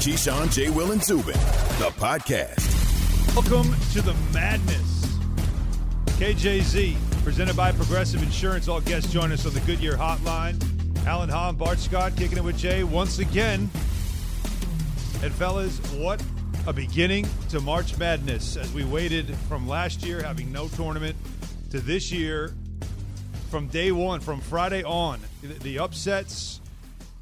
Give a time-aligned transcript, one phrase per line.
[0.00, 0.70] Keyshawn, J.
[0.70, 3.36] Will, and Zubin, the podcast.
[3.36, 5.04] Welcome to the madness.
[6.16, 8.66] KJZ, presented by Progressive Insurance.
[8.66, 10.56] All guests join us on the Goodyear Hotline.
[11.06, 13.68] Alan Hahn, Bart Scott, kicking it with Jay once again.
[15.22, 16.22] And fellas, what
[16.66, 21.14] a beginning to March Madness as we waited from last year having no tournament
[21.72, 22.54] to this year
[23.50, 25.20] from day one, from Friday on.
[25.42, 26.59] The upsets,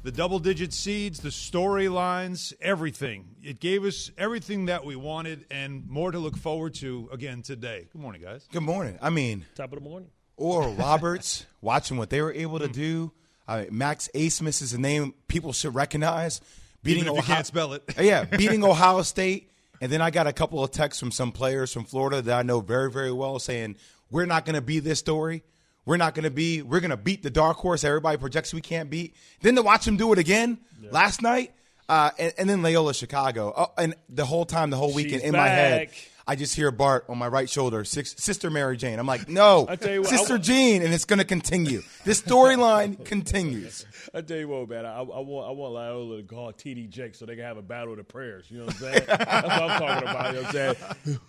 [0.03, 3.35] the double digit seeds, the storylines, everything.
[3.43, 7.87] It gave us everything that we wanted and more to look forward to again today.
[7.91, 8.47] Good morning, guys.
[8.51, 8.97] Good morning.
[9.01, 10.09] I mean, top of the morning.
[10.37, 13.11] Oral Roberts, watching what they were able to do.
[13.47, 16.39] Uh, Max Abmas is a name people should recognize.
[16.81, 17.83] Beating Even if Ohio, you can't spell it.
[17.99, 19.51] yeah, beating Ohio State.
[19.81, 22.43] And then I got a couple of texts from some players from Florida that I
[22.43, 23.77] know very, very well saying,
[24.11, 25.43] we're not going to be this story.
[25.89, 28.61] We're not going to be, we're going to beat the dark horse everybody projects we
[28.61, 29.15] can't beat.
[29.41, 30.91] Then to watch him do it again yeah.
[30.91, 31.51] last night,
[31.89, 33.51] uh, and, and, then Loyola Chicago.
[33.57, 35.41] Oh, and the whole time, the whole weekend She's in back.
[35.41, 35.89] my head,
[36.29, 38.99] I just hear Bart on my right shoulder, Sister Mary Jane.
[38.99, 41.81] I'm like, no, what, Sister Jean, and it's going to continue.
[42.05, 43.87] This storyline continues.
[44.13, 47.15] I tell you what, man, I, I, want I want Loyola to call TD Jake
[47.15, 48.45] so they can have a battle of the prayers.
[48.51, 49.03] You know what I'm saying?
[49.07, 50.27] That's what I'm talking about.
[50.27, 50.77] You know what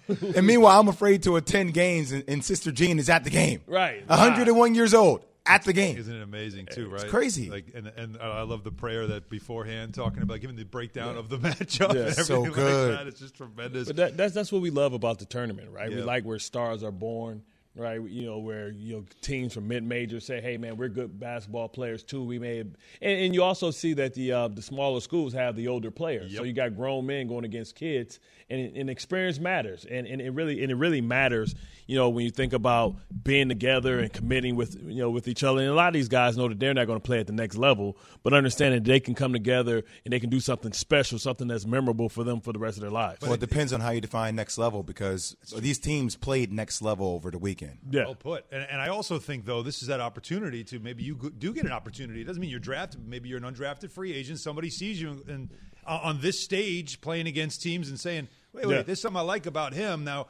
[0.06, 0.34] I'm saying?
[0.36, 3.62] and meanwhile, I'm afraid to attend games, and, and Sister Jean is at the game.
[3.66, 4.06] Right.
[4.06, 5.96] 101 years old at the game.
[5.96, 6.88] Isn't it amazing too?
[6.88, 7.02] Right?
[7.02, 7.50] It's crazy.
[7.50, 11.20] Like, and and I love the prayer that beforehand talking about giving the breakdown yeah.
[11.20, 11.94] of the matchup.
[11.94, 12.90] Yeah, and so good.
[12.90, 13.06] Like that.
[13.06, 13.88] It's just tremendous.
[13.88, 15.90] But that, that's that's what we love about the tournament, right?
[15.90, 15.98] Yeah.
[15.98, 17.42] We like where stars are born
[17.76, 18.00] right?
[18.02, 21.68] You know, where you know teams from mid major say, "Hey, man, we're good basketball
[21.68, 25.32] players too." We may, and, and you also see that the uh, the smaller schools
[25.32, 26.32] have the older players.
[26.32, 26.38] Yep.
[26.38, 28.18] So you got grown men going against kids,
[28.48, 31.54] and, and experience matters, and, and it really and it really matters.
[31.86, 35.44] You know, when you think about being together and committing with you know with each
[35.44, 37.26] other, and a lot of these guys know that they're not going to play at
[37.26, 41.18] the next level, but understanding they can come together and they can do something special,
[41.18, 43.22] something that's memorable for them for the rest of their lives.
[43.22, 47.08] Well, it depends on how you define next level because these teams played next level
[47.08, 47.59] over the weekend.
[47.90, 48.04] Yeah.
[48.04, 48.46] Well put.
[48.50, 51.64] And, and I also think, though, this is that opportunity to maybe you do get
[51.64, 52.20] an opportunity.
[52.20, 53.06] It doesn't mean you're drafted.
[53.06, 54.38] Maybe you're an undrafted free agent.
[54.38, 55.50] Somebody sees you and
[55.86, 58.82] uh, on this stage playing against teams and saying, wait, wait, yeah.
[58.82, 60.04] there's something I like about him.
[60.04, 60.28] Now,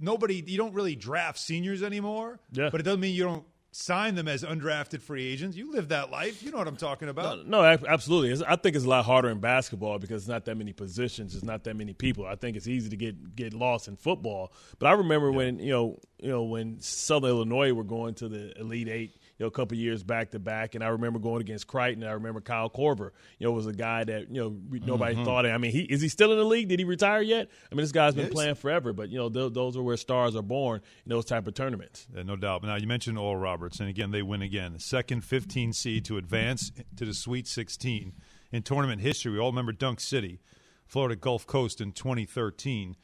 [0.00, 2.40] nobody, you don't really draft seniors anymore.
[2.52, 2.70] Yeah.
[2.70, 3.44] But it doesn't mean you don't
[3.76, 5.56] sign them as undrafted free agents.
[5.56, 6.42] You live that life.
[6.42, 7.46] You know what I'm talking about.
[7.46, 8.30] No, no absolutely.
[8.30, 11.34] It's, I think it's a lot harder in basketball because it's not that many positions.
[11.34, 12.24] It's not that many people.
[12.26, 14.52] I think it's easy to get get lost in football.
[14.78, 15.36] But I remember yeah.
[15.36, 19.44] when you know you know when Southern Illinois were going to the Elite Eight you
[19.44, 20.74] know, a couple years back to back.
[20.74, 22.04] And I remember going against Creighton.
[22.04, 25.24] I remember Kyle Korver, you know, was a guy that, you know, nobody mm-hmm.
[25.24, 25.46] thought.
[25.46, 26.68] I mean, he is he still in the league?
[26.68, 27.48] Did he retire yet?
[27.70, 28.32] I mean, this guy's been yes.
[28.32, 31.46] playing forever, but, you know, th- those are where stars are born in those type
[31.46, 32.06] of tournaments.
[32.14, 32.62] Yeah, no doubt.
[32.62, 34.72] Now, you mentioned Oral Roberts, and again, they win again.
[34.72, 38.12] The second 15 seed to advance to the Sweet 16
[38.52, 39.32] in tournament history.
[39.32, 40.40] We all remember Dunk City,
[40.86, 42.96] Florida Gulf Coast in 2013.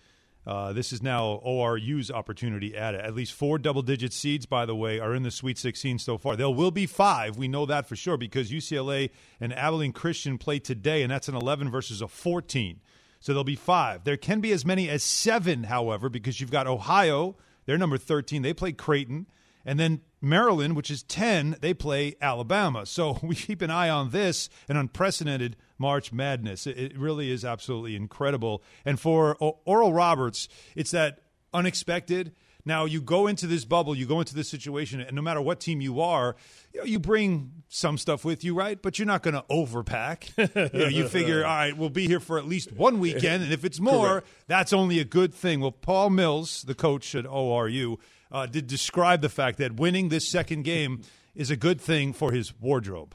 [0.45, 3.01] Uh, this is now ORU's opportunity at it.
[3.01, 6.19] At least four double digit seeds, by the way, are in the Sweet 16 so
[6.19, 6.35] far.
[6.35, 7.37] There will be five.
[7.37, 9.11] We know that for sure because UCLA
[9.41, 12.81] and Abilene Christian play today, and that's an 11 versus a 14.
[13.21, 14.03] So there'll be five.
[14.03, 17.37] There can be as many as seven, however, because you've got Ohio,
[17.67, 18.43] they're number 13.
[18.43, 19.27] They play Creighton.
[19.65, 22.87] And then Maryland, which is 10, they play Alabama.
[22.87, 26.67] So we keep an eye on this, an unprecedented March Madness.
[26.67, 28.63] It really is absolutely incredible.
[28.85, 31.21] And for Oral Roberts, it's that
[31.53, 32.33] unexpected.
[32.65, 35.59] Now you go into this bubble, you go into this situation, and no matter what
[35.59, 36.37] team you are,
[36.73, 38.81] you, know, you bring some stuff with you, right?
[38.81, 40.31] But you're not going to overpack.
[40.73, 43.53] you, know, you figure, all right, we'll be here for at least one weekend, and
[43.53, 44.27] if it's more, Correct.
[44.47, 45.61] that's only a good thing.
[45.61, 47.99] Well, Paul Mills, the coach at ORU,
[48.33, 51.03] uh, did describe the fact that winning this second game
[51.35, 53.15] is a good thing for his wardrobe.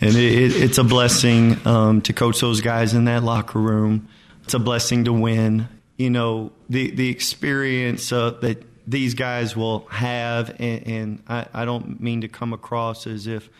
[0.00, 4.08] And it, it's a blessing um, to coach those guys in that locker room.
[4.44, 5.68] It's a blessing to win.
[5.96, 11.64] You know, the, the experience uh, that these guys will have, and, and I, I,
[11.64, 13.50] don't mean to come across as if,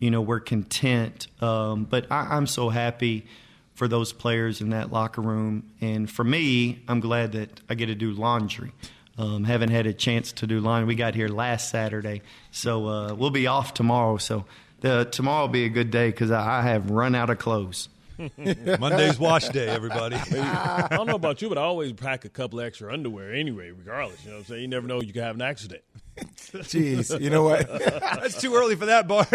[0.00, 3.26] you know, we're content, um, but I, I'm so happy
[3.74, 5.70] for those players in that locker room.
[5.80, 8.72] And for me, I'm glad that I get to do laundry.
[9.18, 10.88] Um, haven't had a chance to do laundry.
[10.88, 12.20] We got here last Saturday,
[12.50, 14.18] so uh, we'll be off tomorrow.
[14.18, 14.44] So
[14.80, 17.88] the, tomorrow will be a good day because I, I have run out of clothes.
[18.78, 20.16] Monday's wash day, everybody.
[20.32, 24.22] I don't know about you, but I always pack a couple extra underwear anyway, regardless.
[24.22, 24.62] You know what I'm saying?
[24.62, 25.82] You never know you can have an accident.
[26.16, 27.68] Jeez, you know what?
[27.68, 29.34] That's too early for that, Bart.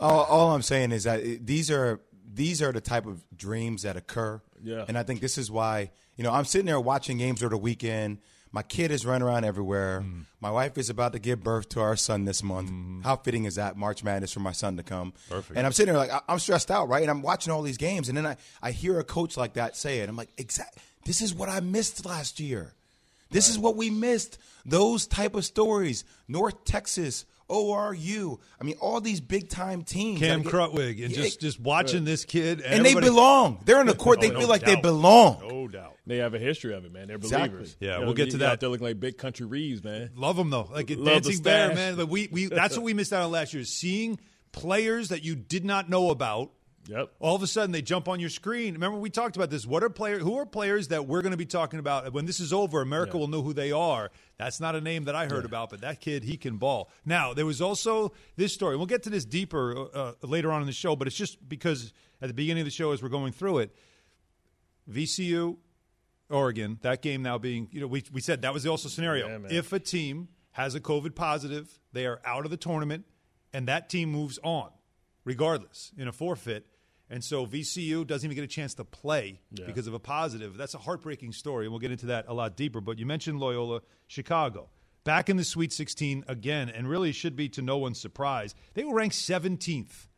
[0.00, 2.00] all, all, I'm saying is that these are
[2.32, 4.40] these are the type of dreams that occur.
[4.62, 4.84] Yeah.
[4.86, 7.58] And I think this is why, you know, I'm sitting there watching games over the
[7.58, 8.18] weekend–
[8.54, 10.04] My kid is running around everywhere.
[10.06, 10.26] Mm.
[10.40, 12.70] My wife is about to give birth to our son this month.
[13.02, 13.76] How fitting is that?
[13.76, 15.12] March Madness for my son to come.
[15.28, 15.58] Perfect.
[15.58, 17.02] And I'm sitting there like I'm stressed out, right?
[17.02, 19.76] And I'm watching all these games, and then I, I hear a coach like that
[19.76, 20.08] say it.
[20.08, 20.78] I'm like, exact.
[21.04, 22.74] This is what I missed last year.
[23.28, 24.38] This is what we missed.
[24.64, 26.04] Those type of stories.
[26.28, 28.38] North Texas, ORU.
[28.60, 30.18] I mean, all these big time teams.
[30.20, 33.60] Cam that get- Krutwig and Yeah, just just watching this kid and, and they belong.
[33.64, 34.18] They're in the court.
[34.18, 35.38] Oh, they Oh, no feel like they belong.
[35.48, 35.96] No doubt.
[36.06, 37.08] They have a history of it, man.
[37.08, 37.48] They're Exactly.
[37.48, 37.76] believers.
[37.80, 38.60] Yeah, You know, we'll get you to got that.
[38.60, 40.10] They're looking like big country Reeves, man.
[40.14, 41.96] Love them though, like Love the dancing bear, man.
[41.96, 43.64] But we, we that's what we missed out on last year.
[43.64, 44.18] Seeing
[44.52, 46.50] players that you did not know about.
[46.86, 47.10] Yep.
[47.18, 48.74] All of a sudden, they jump on your screen.
[48.74, 49.66] Remember, we talked about this.
[49.66, 50.22] What are players?
[50.22, 52.82] Who are players that we're going to be talking about when this is over?
[52.82, 53.20] America Yeah.
[53.20, 54.10] will know who they are.
[54.36, 56.90] That's not a name that I heard about, but that kid, he can ball.
[57.06, 58.76] Now, there was also this story.
[58.76, 61.92] We'll get to this deeper uh, later on in the show, but it's just because
[62.20, 63.74] at the beginning of the show, as we're going through it,
[64.90, 65.56] VCU,
[66.30, 69.28] Oregon, that game now being, you know, we, we said that was the also scenario.
[69.28, 73.04] Yeah, if a team has a COVID positive, they are out of the tournament,
[73.52, 74.70] and that team moves on,
[75.24, 76.66] regardless, in a forfeit.
[77.10, 79.66] And so VCU doesn't even get a chance to play Yeah.
[79.66, 80.56] because of a positive.
[80.56, 82.80] That's a heartbreaking story, and we'll get into that a lot deeper.
[82.80, 84.70] But you mentioned Loyola Chicago.
[85.04, 88.54] Back in the Sweet 16 again, and really should be to no one's surprise.
[88.72, 90.08] They were ranked 17th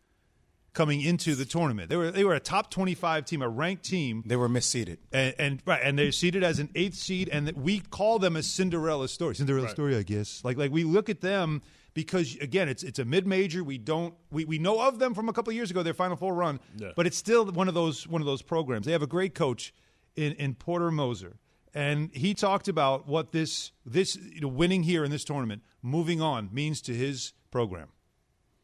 [0.72, 1.88] coming into the tournament.
[1.88, 4.98] They were they were a top 25 team, a ranked team They were misseeded.
[5.10, 8.42] and, and right, and they're seated as an eighth seed, and we call them a
[8.42, 9.34] Cinderella story.
[9.34, 10.44] Cinderella story, I guess.
[10.44, 11.62] Like like we look at them
[11.96, 13.64] because again, it's it's a mid major.
[13.64, 16.16] We don't we, we know of them from a couple of years ago, their Final
[16.16, 16.92] Four run, Yeah.
[16.94, 18.86] but it's still one of those one of those programs.
[18.86, 19.74] They have a great coach
[20.14, 21.38] in in Porter Moser.
[21.74, 26.22] And he talked about what this this you know, winning here in this tournament, moving
[26.22, 27.88] on, means to his program.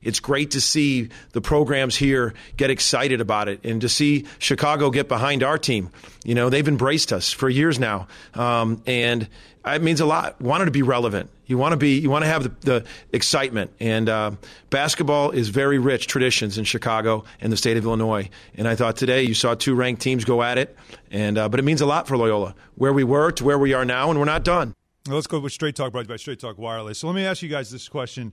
[0.02, 4.90] It's great to see the programs here get excited about it and to see Chicago
[4.90, 5.90] get behind our team.
[6.24, 8.08] You know, they've embraced us for years now.
[8.34, 9.28] Um, and
[9.64, 10.40] it means a lot.
[10.40, 11.30] Wanted to be relevant.
[11.46, 13.72] You want to be, you want to have the, the excitement.
[13.78, 14.32] And uh,
[14.70, 18.28] basketball is very rich traditions in Chicago and the state of Illinois.
[18.56, 20.76] And I thought today you saw two ranked teams go at it.
[21.10, 23.74] And, uh, but it means a lot for Loyola, where we were to where we
[23.74, 24.74] are now, and we're not done.
[25.08, 26.98] Let's go with Straight Talk brought by Straight Talk Wireless.
[26.98, 28.32] So let me ask you guys this question.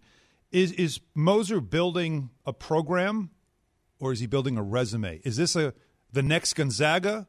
[0.52, 3.30] Is is Moser building a program
[4.00, 5.22] or is he building a resume?
[5.24, 5.74] Is this a
[6.12, 7.28] the next Gonzaga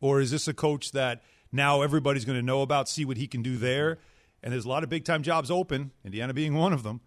[0.00, 3.26] or is this a coach that now everybody's going to know about, see what he
[3.26, 3.98] can do there?
[4.42, 7.00] And there's a lot of big time jobs open, Indiana being one of them.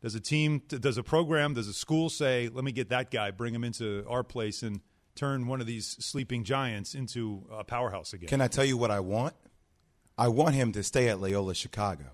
[0.00, 3.32] Does a team, does a program, does a school say, let me get that guy,
[3.32, 4.80] bring him into our place and
[5.16, 8.28] turn one of these sleeping giants into a powerhouse again?
[8.28, 9.34] Can I tell you what I want?
[10.16, 12.12] I want him to stay at Loyola Chicago.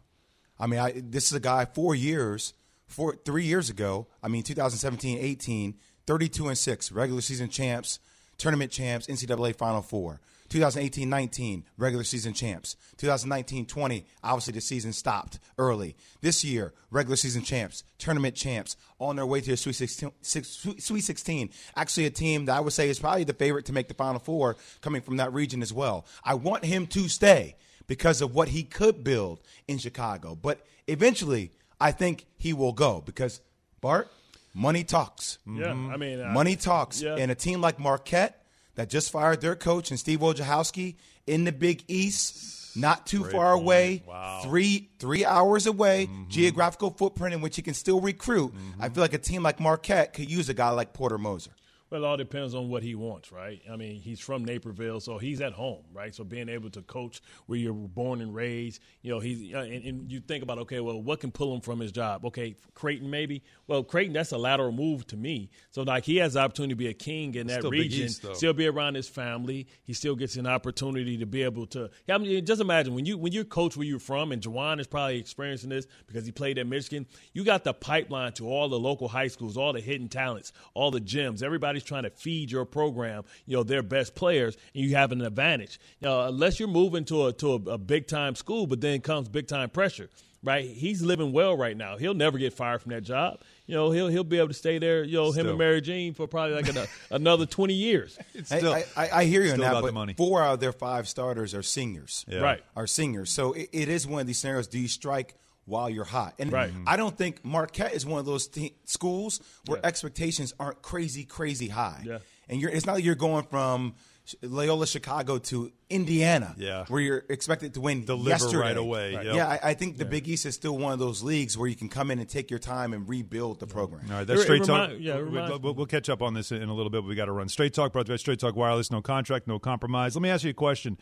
[0.58, 2.54] I mean, I, this is a guy four years,
[2.94, 4.06] four three years ago.
[4.22, 5.74] I mean, 2017, 18,
[6.06, 7.98] 32 and six, regular season champs,
[8.38, 10.20] tournament champs, NCAA Final Four.
[10.50, 12.76] 2018 19, regular season champs.
[12.98, 15.96] 2019 20, obviously the season stopped early.
[16.20, 20.66] This year, regular season champs, tournament champs, on their way to the Sweet 16, six-
[20.78, 21.50] Sweet 16.
[21.74, 24.20] Actually, a team that I would say is probably the favorite to make the Final
[24.20, 26.06] Four coming from that region as well.
[26.22, 27.56] I want him to stay
[27.86, 30.36] because of what he could build in Chicago.
[30.40, 31.50] But eventually,
[31.84, 33.40] I think he will go because,
[33.80, 34.08] Bart,
[34.54, 35.38] money talks.
[35.46, 37.00] Yeah, I mean, I- Money talks.
[37.02, 37.16] Yeah.
[37.16, 38.42] And a team like Marquette
[38.76, 40.96] that just fired their coach and Steve Wojciechowski
[41.26, 44.02] in the Big East, not too far away,
[44.42, 46.28] three three hours away, Mm-hmm.
[46.30, 48.52] geographical footprint in which he can still recruit.
[48.80, 51.50] I feel like a team like Marquette could use a guy like Porter Moser.
[51.90, 53.60] Well, it all depends on what he wants, right?
[53.70, 56.14] I mean, he's from Naperville, so he's at home, right?
[56.14, 59.84] So being able to coach where you're born and raised, you know, he's uh, and,
[59.84, 62.24] and you think about, okay, well, what can pull him from his job?
[62.24, 63.42] Okay, Creighton maybe.
[63.66, 65.50] Well, Creighton, that's a lateral move to me.
[65.70, 68.26] So like he has the opportunity to be a king in that Still region, East,
[68.34, 69.68] still be around his family.
[69.84, 71.90] He still gets an opportunity to be able to.
[72.08, 74.86] I mean, just imagine when you when you coach where you're from, and Juwan is
[74.86, 77.06] probably experiencing this because he played at Michigan.
[77.32, 80.90] You got the pipeline to all the local high schools, all the hidden talents, all
[80.90, 81.42] the gyms.
[81.42, 85.20] Everybody's trying to feed your program, you know, their best players, and you have an
[85.22, 85.78] advantage.
[86.00, 89.00] You know, unless you're moving to a to a, a big time school, but then
[89.00, 90.10] comes big time pressure.
[90.42, 91.96] Right, he's living well right now.
[91.96, 93.40] He'll never get fired from that job.
[93.66, 95.02] You know, he'll he'll be able to stay there.
[95.02, 98.18] You know, him and Mary Jean for probably like an, another twenty years.
[98.34, 100.12] It's still, I, I, I hear you on that, but the money.
[100.12, 102.26] four out of their five starters are seniors.
[102.28, 102.40] Yeah.
[102.40, 102.62] Right.
[102.76, 103.30] Are seniors.
[103.30, 104.66] So it, it is one of these scenarios.
[104.66, 105.34] Do you strike
[105.66, 106.34] while you're hot?
[106.38, 106.70] And Right.
[106.70, 106.84] Mm-hmm.
[106.88, 111.68] I don't think Marquette is one of those te- schools where expectations aren't crazy, crazy
[111.68, 112.02] high.
[112.04, 112.18] Yeah.
[112.48, 113.94] And you're, it's not like you're going from
[114.42, 116.84] Loyola Chicago to Indiana, Yeah.
[116.88, 118.56] where you're expected to win Deliver yesterday.
[118.58, 119.24] right away, yep.
[119.34, 121.76] Yeah, I, I think the Big East is still one of those leagues where you
[121.76, 124.04] can come in and take your time and rebuild the program.
[124.10, 124.90] All right, that's It- it straight talk.
[124.98, 127.02] yeah, We- reminds we'll, we'll catch up on this in a little bit.
[127.02, 127.92] But we got to run straight talk.
[127.92, 128.90] Brought to you by Straight Talk Wireless.
[128.90, 130.14] No contract, no compromise.
[130.16, 130.96] Let me ask you a question.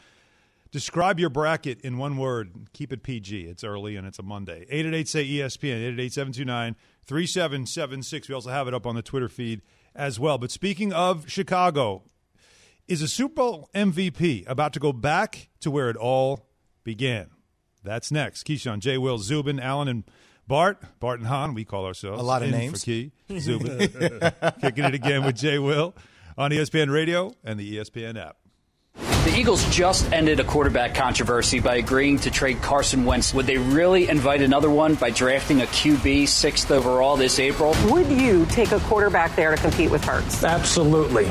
[0.72, 2.50] Describe your bracket in one word.
[2.72, 3.42] Keep it PG.
[3.42, 4.66] It's early and it's a Monday.
[4.70, 8.28] 888 say ESPN, 888 729 3776.
[8.28, 9.60] We also have it up on the Twitter feed
[9.94, 10.38] as well.
[10.38, 12.04] But speaking of Chicago,
[12.88, 16.46] is a Super Bowl MVP about to go back to where it all
[16.84, 17.28] began?
[17.84, 18.46] That's next.
[18.46, 18.98] Keyshawn, J.
[18.98, 20.04] Will, Zubin, Alan, and
[20.46, 20.82] Bart.
[21.00, 22.20] Bart and Hahn, we call ourselves.
[22.20, 22.80] A lot of in names.
[22.80, 23.12] For Key.
[23.38, 23.78] Zubin.
[24.60, 25.58] Kicking it again with J.
[25.58, 25.94] Will
[26.36, 28.36] on ESPN Radio and the ESPN app.
[29.24, 33.32] The Eagles just ended a quarterback controversy by agreeing to trade Carson Wentz.
[33.32, 37.72] Would they really invite another one by drafting a QB sixth overall this April?
[37.84, 40.42] Would you take a quarterback there to compete with Hurts?
[40.42, 41.30] Absolutely.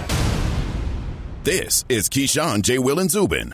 [1.43, 2.79] This is Keyshawn, J.
[2.79, 3.51] Will, and Zubin.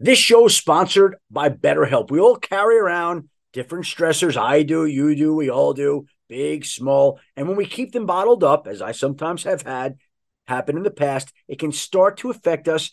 [0.00, 2.10] This show is sponsored by BetterHelp.
[2.10, 4.36] We all carry around different stressors.
[4.36, 7.20] I do, you do, we all do, big, small.
[7.36, 9.98] And when we keep them bottled up, as I sometimes have had
[10.48, 12.92] happen in the past, it can start to affect us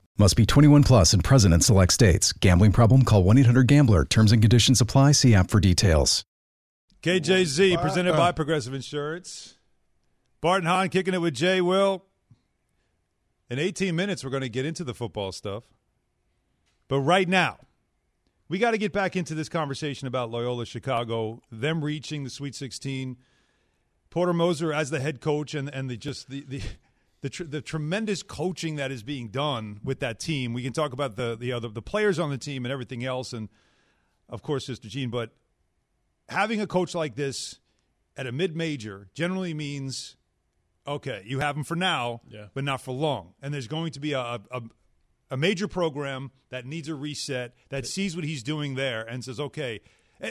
[0.21, 2.31] Must be 21 plus and present in select states.
[2.31, 3.01] Gambling problem?
[3.01, 4.05] Call 1 800 Gambler.
[4.05, 5.13] Terms and conditions apply.
[5.13, 6.23] See app for details.
[7.01, 9.57] KJZ presented by Progressive Insurance.
[10.39, 12.05] Bart and Hahn kicking it with Jay Will.
[13.49, 15.63] In 18 minutes, we're going to get into the football stuff.
[16.87, 17.57] But right now,
[18.47, 22.53] we got to get back into this conversation about Loyola Chicago, them reaching the Sweet
[22.53, 23.17] 16,
[24.11, 26.61] Porter Moser as the head coach, and, and the just the, the
[27.21, 30.53] the, tr- the tremendous coaching that is being done with that team.
[30.53, 33.33] We can talk about the the other the players on the team and everything else,
[33.33, 33.49] and
[34.29, 35.09] of course, Sister Jean.
[35.09, 35.31] But
[36.29, 37.59] having a coach like this
[38.17, 40.15] at a mid major generally means
[40.87, 42.47] okay, you have him for now, Yeah.
[42.55, 43.35] but not for long.
[43.41, 44.61] And there's going to be a, a
[45.29, 49.39] a major program that needs a reset that sees what he's doing there and says,
[49.39, 49.79] okay.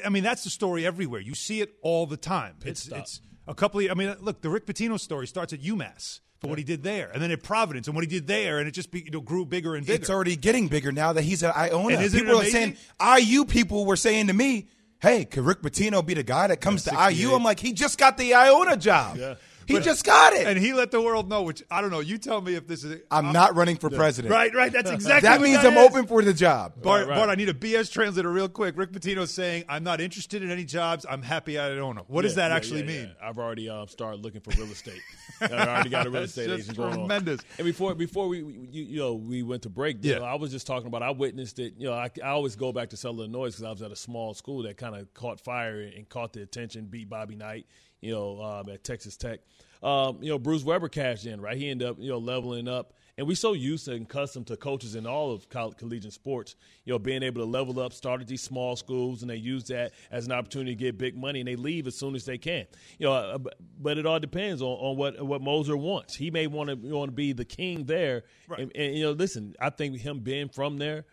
[0.05, 1.21] I- mean, that's the story everywhere.
[1.21, 2.57] You see it all the time.
[2.65, 2.99] it's stop.
[3.01, 3.91] it's a couple of.
[3.91, 7.11] I mean, look, the Rick Pitino story starts at UMass for what he did there,
[7.13, 9.21] and then at Providence and what he did there, and it just be, you know,
[9.21, 10.01] grew bigger and bigger.
[10.01, 11.99] It's already getting bigger now that he's at Iona.
[11.99, 14.67] And people are saying IU people were saying to me,
[15.01, 17.73] "Hey, could Rick Pitino be the guy that comes Yeah, to IU?" I'm like, he
[17.73, 19.19] just got the Iona job.
[19.19, 19.35] Yeah.
[19.71, 20.47] He But- just got it.
[20.47, 21.43] and he let the world know.
[21.43, 22.01] Which I don't know.
[22.01, 23.01] You tell me if this is.
[23.11, 24.33] I'm not running for president.
[24.33, 24.73] Right, right.
[24.73, 25.29] That's exactly.
[25.29, 25.91] That what means that I'm is.
[25.91, 26.83] open for the job.
[26.83, 27.17] Bart, Right, right.
[27.17, 28.77] Bart, I need a BS translator real quick.
[28.77, 31.07] Rick Pitino's saying, I'm not interested in any jobs.
[31.09, 32.05] I'm happy I don't know.
[32.09, 33.15] What does that yeah, actually yeah, mean?
[33.21, 33.29] yeah.
[33.29, 35.01] I've already um, started looking for real estate.
[35.41, 37.41] I already got a real That's estate just agent going tremendous.
[37.41, 37.47] on.
[37.59, 40.19] And before before we we- you, you know we went to break, you Yeah.
[40.19, 41.75] know, I was just talking about I witnessed it.
[41.79, 43.97] You know, I, I always go back to Southern Illinois because I was at a
[43.97, 47.67] small school that kind of caught fire and caught the attention, beat Bobby Knight.
[48.01, 49.41] You know, um, at Texas Tech.
[49.83, 51.57] Um, you know, Bruce Weber cashed in, right?
[51.57, 52.93] He ended up, you know, leveling up.
[53.17, 56.55] And we're so used to and accustomed to coaches in all of coll- collegiate sports,
[56.85, 59.65] you know, being able to level up, start at these small schools, and they use
[59.65, 62.39] that as an opportunity to get big money, and they leave as soon as they
[62.39, 62.67] can.
[62.99, 63.39] You know, uh,
[63.79, 66.15] but- it all depends on, on what what Moser wants.
[66.15, 68.23] He may want to want to be the king there,
[68.57, 71.05] and, and you know, listen, I think him being from there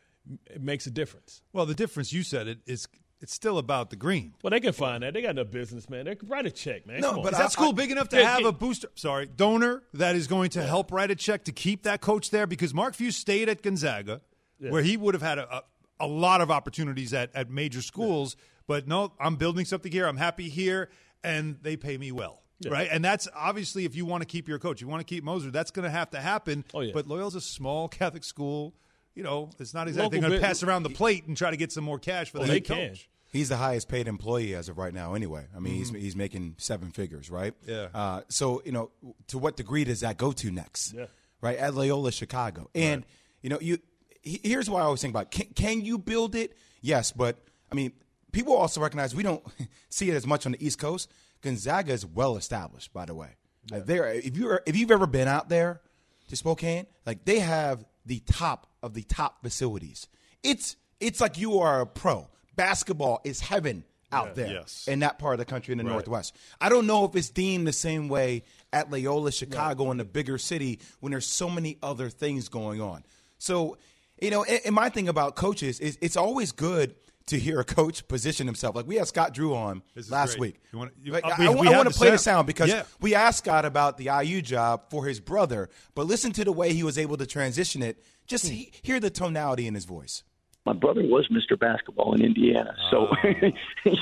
[0.46, 1.42] it makes a difference.
[1.54, 2.88] Well, the difference you said it is
[3.20, 4.34] it's still about the green.
[4.44, 5.14] Well, they can find that.
[5.14, 6.06] They got no business, man.
[6.06, 7.02] They can write a check, man.
[7.02, 8.50] No, but Is that I- school I- big enough to have yeah.
[8.50, 8.90] a booster?
[8.96, 12.46] Sorry, donor that is going to help write a check to keep that coach there?
[12.48, 14.22] Because Mark Few stayed at Gonzaga,
[14.60, 15.64] where he would have had a, a,
[16.02, 18.36] a lot of opportunities at, at major schools.
[18.68, 20.06] But no, I'm building something here.
[20.08, 20.90] I'm happy here,
[21.24, 22.42] and they pay me well.
[22.68, 25.24] Right, and that's obviously if you want to keep your coach, you want to keep
[25.24, 26.66] Moser, that's going to have to happen.
[26.74, 26.92] Oh, yeah.
[26.92, 28.74] But Loyal's a small Catholic school.
[29.18, 31.58] You know, it's not exactly Local going to pass around the plate and try to
[31.58, 32.90] get some more cash for Oh, the they head can.
[32.90, 33.10] coach.
[33.32, 35.48] He's the highest paid employee as of right now, anyway.
[35.56, 37.54] I mean, he's he's making seven figures, right?
[37.66, 37.88] Yeah.
[37.94, 38.92] Uh, so you know,
[39.28, 40.94] to what degree does that go to next?
[40.94, 41.08] Yeah.
[41.42, 43.06] Right at Loyola Chicago, and
[43.42, 43.80] you know, you
[44.22, 46.56] here's why I always think about: can, can you build it?
[46.82, 47.38] Yes, but
[47.72, 47.92] I mean,
[48.32, 49.44] people also recognize we don't
[49.90, 51.12] see it as much on the East Coast.
[51.42, 53.32] Gonzaga is well established, by the way.
[53.72, 53.80] Yeah.
[53.80, 55.82] there, if you if you've ever been out there
[56.30, 60.08] to Spokane, like they have the top of the top facilities.
[60.42, 62.28] It's it's like you are a pro.
[62.56, 64.88] Basketball is heaven out yeah, there yes.
[64.88, 65.92] in that part of the country in the right.
[65.92, 66.36] Northwest.
[66.60, 69.92] I don't know if it's deemed the same way at Loyola, Chicago, right.
[69.92, 73.04] in the bigger city when there's so many other things going on.
[73.38, 73.78] So,
[74.20, 76.96] you know, and, and my thing about coaches is it's always good
[77.28, 78.76] to hear a coach position himself.
[78.76, 80.40] Like we had Scott Drew on last great.
[80.40, 80.62] week.
[80.72, 82.14] You want, you, like, uh, we, I, we I want to play sound.
[82.14, 82.84] the sound because yeah.
[83.00, 86.74] we asked Scott about the IU job for his brother, but listen to the way
[86.74, 88.04] he was able to transition it.
[88.26, 88.56] Just hmm.
[88.82, 90.24] hear the tonality in his voice
[90.68, 91.58] my brother was Mr.
[91.58, 93.16] Basketball in Indiana, so oh.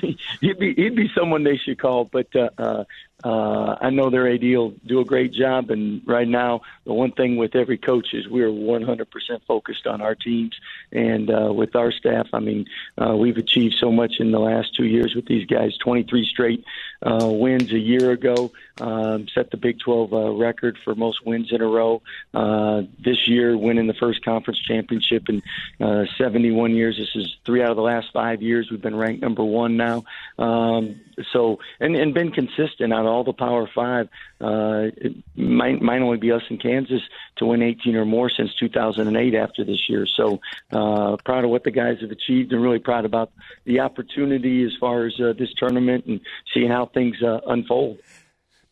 [0.42, 2.06] he'd be he'd be someone they should call.
[2.06, 2.84] But uh, uh,
[3.26, 5.72] uh, I know their will do a great job.
[5.72, 9.08] And right now, the one thing with every coach is we're 100%
[9.48, 10.56] focused on our teams
[10.92, 12.28] and uh, with our staff.
[12.34, 12.68] I mean,
[13.02, 15.76] uh, we've achieved so much in the last two years with these guys.
[15.78, 16.64] 23 straight
[17.02, 21.52] uh, wins a year ago, um, set the Big 12 uh, record for most wins
[21.52, 22.04] in a row.
[22.32, 25.42] Uh, this year, winning the first conference championship in
[25.82, 26.98] uh, 71 years.
[26.98, 28.70] This is three out of the last five years.
[28.70, 30.04] We've been ranked number one now.
[30.38, 31.02] Um,
[31.32, 34.10] so and and been consistent on all the Power Five.
[34.42, 37.02] Uh, it might might only be us in Kansas
[37.38, 40.06] to win 18 or more since 2008 after this year.
[40.06, 40.40] So
[40.72, 43.32] uh, proud of what the guys have achieved, and really proud about
[43.66, 46.20] the opportunity as far as uh, this tournament and
[46.54, 48.00] seeing how things uh, unfold.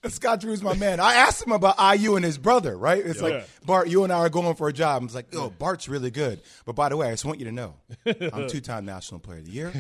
[0.10, 1.00] Scott Drew's my man.
[1.00, 3.04] I asked him about IU and his brother, right?
[3.04, 3.28] It's yeah.
[3.28, 5.02] like, Bart, you and I are going for a job.
[5.02, 6.42] I was like, oh, Bart's really good.
[6.66, 9.40] But by the way, I just want you to know, I'm two time National Player
[9.40, 9.72] of the Year,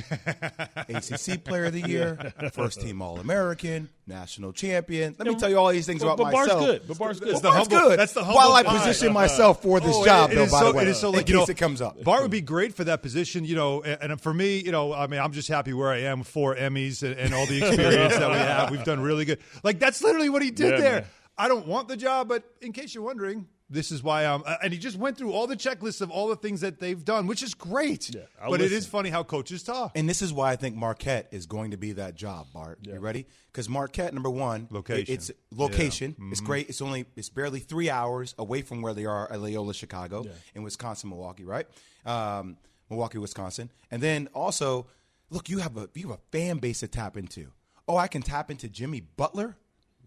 [0.89, 5.15] ACC Player of the Year, first team All American, national champion.
[5.17, 6.47] Let me tell you all these things but, about but myself.
[6.47, 6.87] Bart's good.
[6.87, 7.33] But Bart's good.
[7.33, 7.99] Well, Bart's humble, good.
[7.99, 9.13] That's the humble While I position pie.
[9.13, 11.09] myself for this oh, job, it, it though, by so, the way, it is so,
[11.09, 12.03] like, in case know, it comes up.
[12.03, 14.93] Bart would be great for that position, you know, and, and, for me, you know,
[14.93, 18.15] I mean, I'm just happy where I am, four Emmys and, and all the experience
[18.15, 18.71] that we have.
[18.71, 19.39] We've done really good.
[19.63, 21.01] Like, that's literally what he did yeah, there.
[21.01, 21.05] Man.
[21.37, 24.43] I don't want the job, but in case you're wondering, this is why I'm.
[24.45, 27.03] Uh, and he just went through all the checklists of all the things that they've
[27.03, 28.13] done, which is great.
[28.13, 28.65] Yeah, but listen.
[28.67, 29.93] it is funny how coaches talk.
[29.95, 32.79] And this is why I think Marquette is going to be that job, Bart.
[32.83, 32.95] Yeah.
[32.95, 33.25] You ready?
[33.51, 35.13] Because Marquette, number one, location.
[35.13, 36.15] It's location.
[36.17, 36.23] Yeah.
[36.23, 36.31] Mm-hmm.
[36.33, 36.69] It's great.
[36.69, 40.63] It's only it's barely three hours away from where they are at Loyola, Chicago, in
[40.63, 41.67] Wisconsin, Milwaukee, right?
[42.05, 42.57] Um,
[42.89, 44.85] Milwaukee, Wisconsin, and then also,
[45.31, 47.47] look, you have a you have a fan base to tap into.
[47.87, 49.57] Oh, I can tap into Jimmy Butler.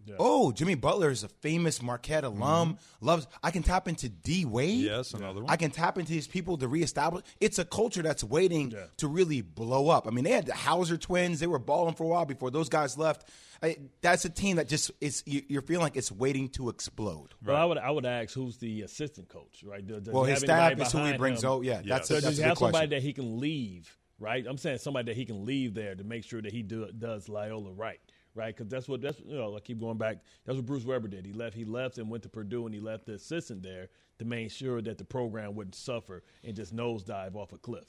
[0.07, 0.15] Yeah.
[0.19, 2.75] Oh, Jimmy Butler is a famous Marquette alum.
[2.75, 3.05] Mm-hmm.
[3.05, 3.27] Loves.
[3.43, 4.85] I can tap into D Wade.
[4.85, 5.49] Yes, another one.
[5.49, 7.25] I can tap into these people to reestablish.
[7.41, 8.85] It's a culture that's waiting yeah.
[8.97, 10.07] to really blow up.
[10.07, 11.41] I mean, they had the Hauser twins.
[11.41, 13.29] They were balling for a while before those guys left.
[13.61, 15.23] I, that's a team that just is.
[15.25, 17.33] You're feeling like it's waiting to explode.
[17.43, 17.61] Well, right.
[17.61, 19.85] I would I would ask who's the assistant coach, right?
[19.85, 21.43] Does, does well, his staff is who he brings.
[21.43, 21.95] Oh, yeah, yeah.
[21.95, 23.97] that's, so a, that's does he have somebody that he can leave?
[24.19, 26.89] Right, I'm saying somebody that he can leave there to make sure that he do,
[26.91, 27.99] does Loyola right
[28.37, 28.55] right?
[28.55, 30.19] Because that's what that's you know I keep going back.
[30.45, 31.25] That's what Bruce Weber did.
[31.25, 31.55] He left.
[31.55, 34.81] He left and went to Purdue, and he left the assistant there to make sure
[34.81, 37.85] that the program wouldn't suffer and just nosedive off a cliff.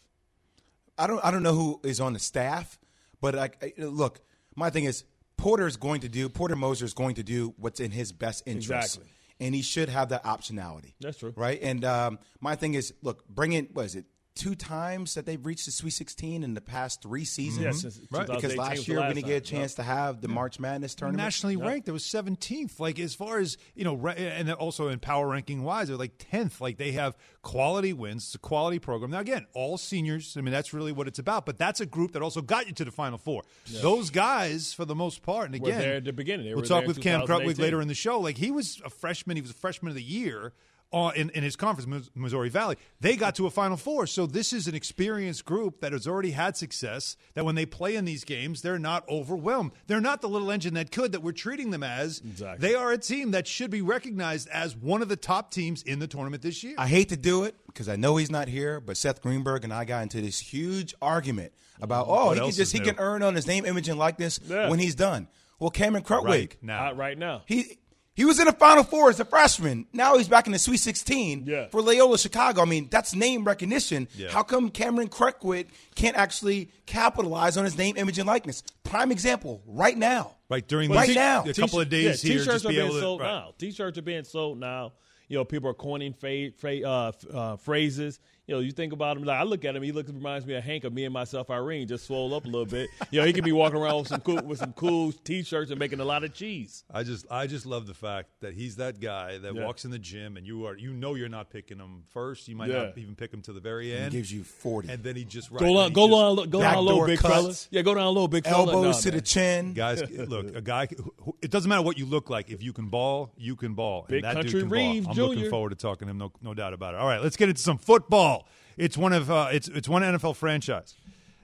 [0.96, 2.78] I don't I don't know who is on the staff,
[3.20, 4.20] but I, I look.
[4.56, 5.04] My thing is
[5.37, 8.42] Porter is going to do Porter Moser is going to do what's in his best
[8.46, 8.96] interest.
[8.96, 9.12] Exactly.
[9.40, 10.94] And he should have that optionality.
[11.00, 11.32] That's true.
[11.37, 11.61] Right?
[11.62, 14.04] And um, my thing is, look, bring in, what is it,
[14.38, 17.85] two times that they've reached the Sweet 16 in the past three seasons.
[17.85, 18.16] Mm-hmm.
[18.16, 18.27] right.
[18.27, 20.35] Because last year we're going to get a chance to have the yeah.
[20.35, 21.24] March Madness tournament.
[21.24, 22.79] Nationally ranked, there was 17th.
[22.79, 26.61] Like as far as you know, and also in power ranking wise, they're like 10th.
[26.61, 28.27] Like they have quality wins.
[28.27, 29.11] It's a quality program.
[29.11, 30.37] Now again, all seniors.
[30.37, 31.44] I mean, that's really what it's about.
[31.44, 33.42] But that's a group that also got you to the Final Four.
[33.66, 33.83] Yeah.
[33.83, 36.46] Those guys, for the most part, and again, there at the beginning.
[36.46, 38.20] They we'll talk with Cam Krutwig later in the show.
[38.20, 39.37] Like he was a freshman.
[39.37, 40.53] He was a freshman of the year
[40.92, 42.77] in, in his conference, Missouri Valley.
[43.01, 44.07] They got to a Final Four.
[44.07, 47.96] So this is an experienced group that has already had success, that when they play
[47.96, 49.72] in these games, they're not overwhelmed.
[49.87, 52.20] They're not the little engine that could that we're treating them as.
[52.20, 52.68] Exactly.
[52.68, 55.98] They are a team that should be recognized as one of the top teams in
[55.98, 56.74] the tournament this year.
[56.79, 59.72] I hate to do it because I know he's not here, but Seth Greenberg and
[59.72, 63.22] I got into this huge argument about, oh, what he can just he can earn
[63.22, 64.68] on his name, image, and likeness yeah.
[64.68, 65.29] when he's done.
[65.59, 66.24] Well, Cameron Krutwig.
[66.24, 66.92] Right now.
[66.92, 67.42] right now.
[67.46, 67.79] He
[68.18, 69.87] he was in the Final Four as a freshman.
[69.92, 71.68] Now he's back in the Sweet 16 yeah.
[71.68, 72.62] for Loyola Chicago.
[72.62, 74.09] I mean, that's name recognition.
[74.16, 74.28] Yeah.
[74.28, 78.64] How come Cameron Krutwig can't actually capitalize on his name, image, and likeness?
[78.83, 80.33] Prime example, right now.
[80.50, 83.20] Right during right now, a couple of days yeah, here, t-shirts are being to, sold
[83.20, 83.26] right.
[83.28, 83.54] now.
[83.57, 84.94] T-shirts are being sold now.
[85.28, 88.18] you know, people are coining fa- fa- uh, uh, phrases.
[88.48, 89.24] You know, you think about him.
[89.24, 91.50] Like I look at him, he looks reminds me of Hank of me and myself
[91.50, 92.88] Irene, just swole up a little bit.
[93.11, 95.78] You know, he could be walking around with some cool with some cool t-shirts and
[95.78, 96.82] making a lot of cheese.
[96.90, 99.64] I just I just love the fact that he's that guy that Yeah.
[99.66, 102.48] walks in the gym and you are you know you're not picking him first.
[102.48, 102.84] You might Yeah.
[102.84, 104.12] not even pick him to the very And end.
[104.12, 104.88] gives you 40.
[104.88, 107.06] and then he just Go right, down, and go just- down, go down low, backdoor
[107.06, 107.54] big cuts, fella.
[107.70, 108.72] Yeah, go down low, big fella.
[108.72, 109.74] Elbows Nah, to the chin.
[109.74, 110.87] Guys, look, a guy.
[110.87, 112.50] who- who- It doesn't matter what you look like.
[112.50, 114.00] If you can ball, you can ball.
[114.04, 115.11] And Big that Country dude can Reeves ball.
[115.12, 115.22] I'm Jr..
[115.22, 116.18] looking forward to talking to him.
[116.18, 117.00] No, no doubt about it.
[117.00, 118.38] All right, let's get into some football.
[118.78, 120.94] It's one of uh, it's it's one NFL franchise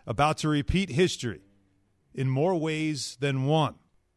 [0.07, 1.41] about to repeat history
[2.15, 3.75] in more ways than one.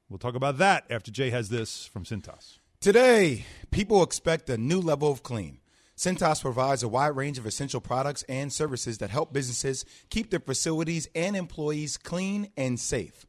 [0.07, 2.59] We'll talk about that after Jay has this from Cintas.
[2.79, 5.59] Today, people expect a new level of clean.
[5.97, 10.39] Cintas provides a wide range of essential products and services that help businesses keep their
[10.39, 13.25] facilities and employees clean and safe.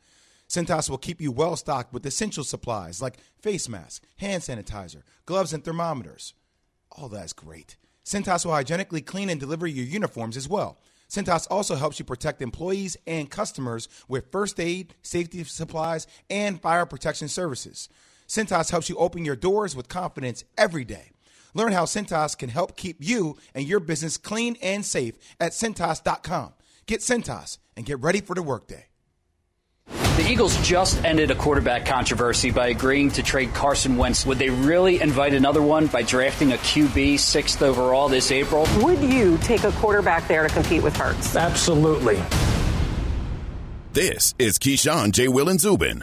[0.51, 5.55] Cintas will keep you well stocked with essential supplies like face masks, hand sanitizer, gloves,
[5.55, 6.35] and thermometers.
[6.92, 7.79] All that's great.
[8.09, 10.79] Cintas will hygienically clean and deliver your uniforms as well.
[11.11, 16.87] Cintas also helps you protect employees and customers with first aid, safety supplies, and fire
[16.87, 17.90] protection services.
[18.27, 21.11] Cintas helps you open your doors with confidence every day.
[21.53, 26.55] Learn how Cintas can help keep you and your business clean and safe at Cintas.com.
[26.87, 28.87] Get Cintas and get ready for the workday.
[29.90, 34.27] The Eagles just ended a quarterback controversy by agreeing to trade Carson Wentz.
[34.27, 38.66] Would they really invite another one by drafting a QB sixth overall this April?
[38.83, 41.37] Would you take a quarterback there to compete with Hurts?
[41.37, 42.20] Absolutely.
[43.92, 45.29] This is Keyshawn, J.
[45.29, 46.03] Will, and Zubin.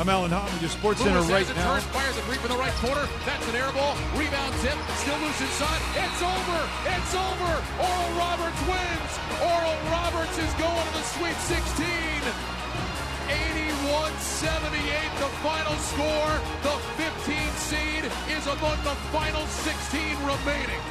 [0.00, 1.76] I'm Alan Hahn with your Sports Center right it, now.
[1.76, 3.04] turns, fires a three from the right corner.
[3.28, 3.92] That's an air ball.
[4.16, 4.72] Rebound tip.
[5.04, 5.80] Still loose inside.
[6.00, 6.58] It's over.
[6.88, 7.52] It's over.
[7.76, 9.12] Oral Roberts wins.
[9.44, 11.84] Oral Roberts is going to the Sweet 16.
[13.28, 16.34] 81-78 the final score.
[16.64, 20.82] The 15 seed is among the final 16 remaining.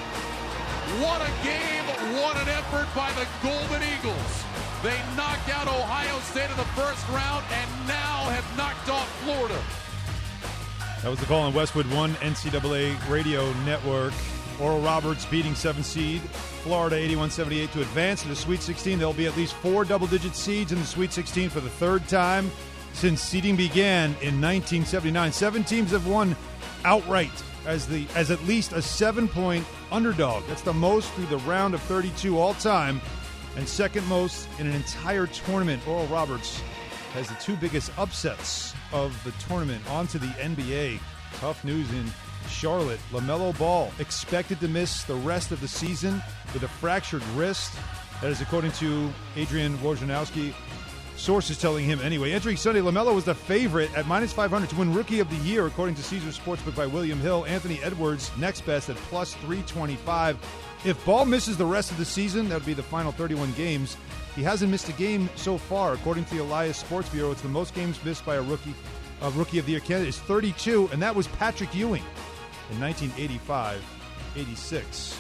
[1.02, 1.86] What a game,
[2.22, 4.46] what an effort by the Golden Eagles.
[4.84, 9.62] They knocked out Ohio State in the first round and now have knocked off Florida.
[11.04, 14.14] That was the call on Westwood One NCAA Radio Network.
[14.60, 16.22] Oral Roberts beating seven seed
[16.64, 18.98] Florida 81-78 to advance to the Sweet 16.
[18.98, 22.50] There'll be at least four double-digit seeds in the Sweet 16 for the third time
[22.94, 25.32] since seeding began in 1979.
[25.32, 26.36] Seven teams have won
[26.86, 27.32] outright
[27.68, 30.44] as the as at least a seven-point underdog.
[30.48, 33.00] That's the most through the round of 32 all time,
[33.58, 35.86] and second most in an entire tournament.
[35.88, 36.62] Oral Roberts
[37.14, 39.82] has the two biggest upsets of the tournament.
[39.90, 41.00] On to the NBA.
[41.36, 42.06] Tough news in
[42.50, 43.00] Charlotte.
[43.12, 46.22] LaMelo Ball expected to miss the rest of the season
[46.54, 47.74] with a fractured wrist.
[48.22, 50.54] That is according to Adrian Wojnarowski.
[51.18, 52.32] Sources telling him anyway.
[52.32, 55.68] Entering Sunday, LaMelo was the favorite at minus 500 to win Rookie of the Year,
[55.68, 57.46] according to Caesar Sportsbook by William Hill.
[57.46, 60.38] Anthony Edwards, next best at plus 325.
[60.84, 63.98] If Ball misses the rest of the season, that would be the final 31 games.
[64.36, 67.32] He hasn't missed a game so far, according to the Elias Sports Bureau.
[67.32, 68.74] It's the most games missed by a rookie,
[69.22, 70.10] a rookie of the year candidate.
[70.10, 72.04] Is 32, and that was Patrick Ewing
[72.72, 73.84] in 1985
[74.36, 75.20] 86.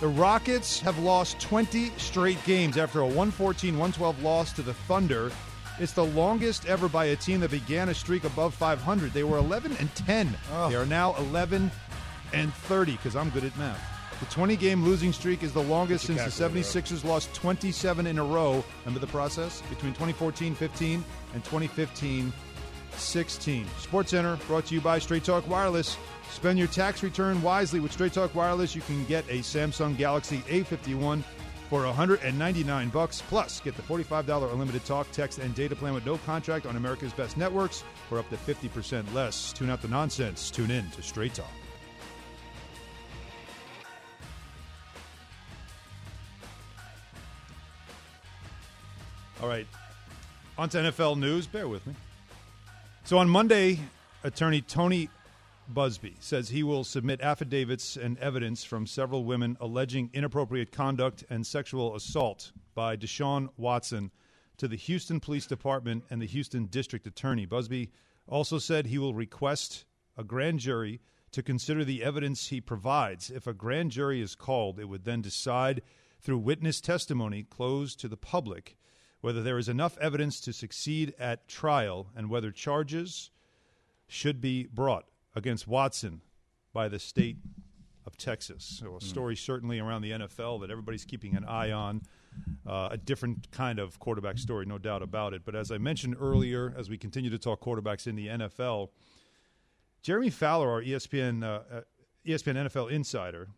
[0.00, 5.30] The Rockets have lost 20 straight games after a 114 112 loss to the Thunder.
[5.78, 9.12] It's the longest ever by a team that began a streak above 500.
[9.12, 10.34] They were 11 and 10.
[10.70, 11.70] They are now 11
[12.32, 13.91] and 30 because I'm good at math.
[14.22, 18.24] The 20 game losing streak is the longest since the 76ers lost 27 in a
[18.24, 18.62] row.
[18.84, 19.60] Remember the process?
[19.62, 21.04] Between 2014 15
[21.34, 22.32] and 2015
[22.92, 23.66] 16.
[23.80, 25.96] Sports Center brought to you by Straight Talk Wireless.
[26.30, 28.76] Spend your tax return wisely with Straight Talk Wireless.
[28.76, 31.24] You can get a Samsung Galaxy A51
[31.68, 33.22] for 199 bucks.
[33.22, 37.12] Plus, get the $45 unlimited talk, text, and data plan with no contract on America's
[37.12, 39.52] best networks for up to 50% less.
[39.52, 40.48] Tune out the nonsense.
[40.48, 41.50] Tune in to Straight Talk.
[49.42, 49.66] All right.
[50.56, 51.48] On to NFL news.
[51.48, 51.94] Bear with me.
[53.02, 53.80] So on Monday,
[54.22, 55.08] attorney Tony
[55.74, 61.44] Buzbee says he will submit affidavits and evidence from several women alleging inappropriate conduct and
[61.44, 64.12] sexual assault by Deshaun Watson
[64.58, 67.44] to the Houston Police Department and the Houston District Attorney.
[67.44, 67.88] Buzbee
[68.28, 71.00] also said he will request a grand jury
[71.32, 73.28] to consider the evidence he provides.
[73.28, 75.82] If a grand jury is called, it would then decide
[76.20, 78.76] through witness testimony closed to the public
[79.22, 83.30] whether there is enough evidence to succeed at trial and whether charges
[84.06, 86.20] should be brought against Watson
[86.74, 87.38] by the state
[88.04, 88.80] of Texas.
[88.80, 92.02] So a story certainly around the NFL that everybody's keeping an eye on.
[92.66, 95.42] Uh, a different kind of quarterback story, no doubt about it.
[95.44, 98.88] But as I mentioned earlier, as we continue to talk quarterbacks in the NFL,
[100.02, 101.80] Jeremy Fowler, our ESPN uh, uh,
[102.26, 103.48] ESPN NFL insider,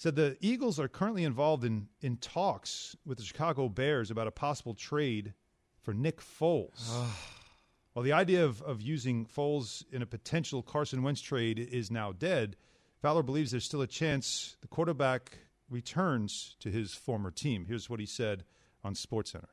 [0.00, 4.30] said the Eagles are currently involved in in talks with the Chicago Bears about a
[4.30, 5.34] possible trade
[5.82, 6.88] for Nick Foles.
[6.88, 7.18] Ah.
[7.92, 12.12] While the idea of, of using Foles in a potential Carson Wentz trade is now
[12.12, 12.56] dead,
[13.02, 15.36] Fowler believes there's still a chance the quarterback
[15.68, 17.66] returns to his former team.
[17.68, 18.44] Here's what he said
[18.82, 19.48] on SportsCenter.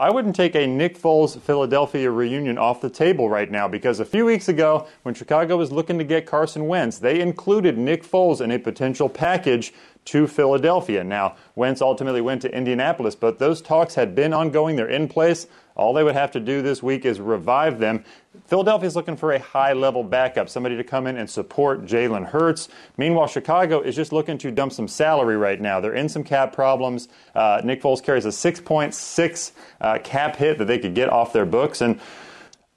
[0.00, 4.04] I wouldn't take a Nick Foles Philadelphia reunion off the table right now because a
[4.06, 8.40] few weeks ago, when Chicago was looking to get Carson Wentz, they included Nick Foles
[8.40, 9.74] in a potential package
[10.06, 11.04] to Philadelphia.
[11.04, 14.76] Now, Wentz ultimately went to Indianapolis, but those talks had been ongoing.
[14.76, 15.46] They're in place.
[15.76, 18.04] All they would have to do this week is revive them.
[18.46, 22.26] Philadelphia is looking for a high level backup, somebody to come in and support Jalen
[22.26, 22.68] Hurts.
[22.96, 25.80] Meanwhile, Chicago is just looking to dump some salary right now.
[25.80, 27.08] They're in some cap problems.
[27.34, 31.46] Uh, Nick Foles carries a 6.6 uh, cap hit that they could get off their
[31.46, 31.80] books.
[31.80, 32.00] And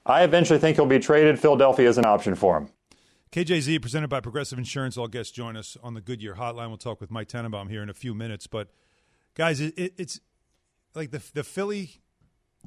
[0.06, 1.38] I eventually think he'll be traded.
[1.38, 2.68] Philadelphia is an option for him.
[3.34, 4.96] KJZ presented by Progressive Insurance.
[4.96, 6.68] All guests join us on the Goodyear Hotline.
[6.68, 8.46] We'll talk with Mike Tannenbaum here in a few minutes.
[8.46, 8.68] But
[9.34, 10.20] guys, it, it, it's
[10.94, 12.00] like the the Philly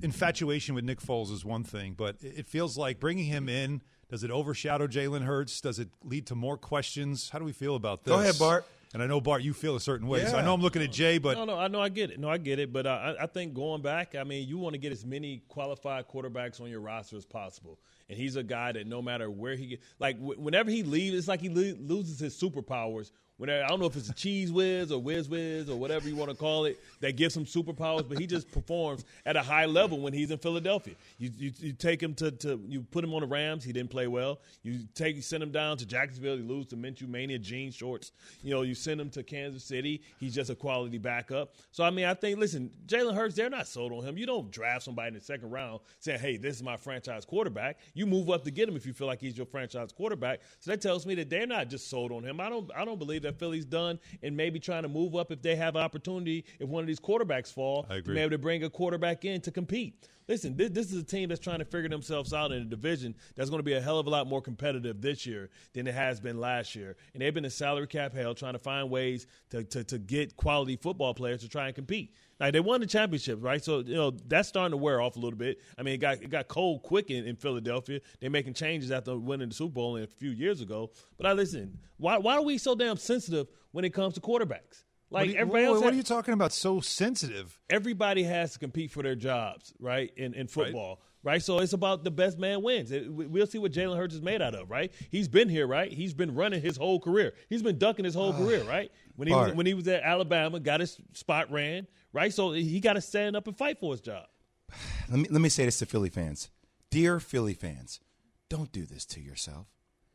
[0.01, 3.81] infatuation with Nick Foles is one thing, but it feels like bringing him in.
[4.09, 5.61] Does it overshadow Jalen Hurts?
[5.61, 7.29] Does it lead to more questions?
[7.29, 8.13] How do we feel about this?
[8.13, 8.65] Go ahead, Bart.
[8.93, 10.25] And I know Bart, you feel a certain way.
[10.25, 12.19] So I know I'm looking at Jay, but no, no, I know I get it.
[12.19, 12.73] No, I get it.
[12.73, 15.43] But uh, I, I think going back, I mean, you want to get as many
[15.47, 17.79] qualified quarterbacks on your roster as possible.
[18.09, 21.27] And he's a guy that no matter where he like w- whenever he leaves, it's
[21.27, 23.11] like he lo- loses his superpowers.
[23.37, 26.15] Whenever, I don't know if it's a cheese whiz or whiz whiz or whatever you
[26.15, 29.65] want to call it that gives him superpowers, but he just performs at a high
[29.65, 30.95] level when he's in Philadelphia.
[31.19, 33.91] You, you, you take him to, to you put him on the Rams, he didn't
[33.91, 34.39] play well.
[34.63, 38.11] You take you send him down to Jacksonville, he lose to Minshew Mania jean shorts.
[38.41, 41.53] You know, you send him to Kansas City, he's just a quality backup.
[41.71, 44.17] So I mean, I think listen, Jalen Hurts, they're not sold on him.
[44.17, 47.77] You don't draft somebody in the second round saying, "Hey, this is my franchise quarterback."
[47.97, 50.41] You move up to get him if you feel like he's your franchise quarterback.
[50.59, 52.39] So that tells me that they're not just sold on him.
[52.39, 55.41] I don't I don't believe that Philly's done and maybe trying to move up if
[55.41, 57.85] they have opportunity if one of these quarterbacks fall.
[57.89, 58.13] I agree.
[58.13, 60.07] To be able to bring a quarterback in to compete.
[60.27, 63.15] Listen, this, this is a team that's trying to figure themselves out in a division
[63.35, 65.93] that's going to be a hell of a lot more competitive this year than it
[65.93, 66.97] has been last year.
[67.13, 70.35] And they've been in salary cap hell trying to find ways to, to, to get
[70.35, 72.13] quality football players to try and compete.
[72.39, 73.63] Like they won the championship, right?
[73.63, 75.59] So you know that's starting to wear off a little bit.
[75.77, 77.99] I mean, it got it got cold quick in, in Philadelphia.
[78.19, 80.91] They're making changes after winning the Super Bowl a few years ago.
[81.17, 84.83] But I listen, why why are we so damn sensitive when it comes to quarterbacks?
[85.09, 86.51] Like what, you, everybody what, else, what ha- are you talking about?
[86.51, 87.57] So sensitive.
[87.69, 90.11] everybody has to compete for their jobs, right?
[90.17, 91.41] In in football, right?
[91.41, 92.91] So it's about the best man wins.
[92.91, 94.91] It- we'll see what Jalen Hurts is made out of, right?
[95.09, 95.91] He's been here, right?
[95.91, 97.33] He's been running his whole career.
[97.49, 98.91] He's been ducking his whole career, right?
[99.15, 99.55] When he Bart.
[99.55, 102.33] when he was at Alabama, got his spot ran, right?
[102.33, 104.25] So he got to stand up and fight for his job.
[105.09, 106.49] Let me let me say this to Philly fans,
[106.89, 108.01] dear Philly fans,
[108.49, 109.67] don't do this to yourself.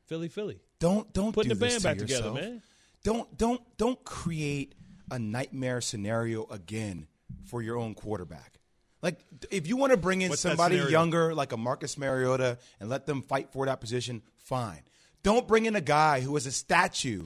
[0.04, 0.60] Philly, Philly.
[0.78, 2.34] Don't don't Putting do the this band to back together, yourself.
[2.34, 2.62] man.
[3.02, 4.74] Don't don't don't create
[5.10, 7.06] a nightmare scenario again
[7.46, 8.58] for your own quarterback.
[9.00, 9.18] Like
[9.50, 13.06] if you want to bring in What's somebody younger like a Marcus Mariota and let
[13.06, 14.82] them fight for that position, fine.
[15.22, 17.24] Don't bring in a guy who is a statue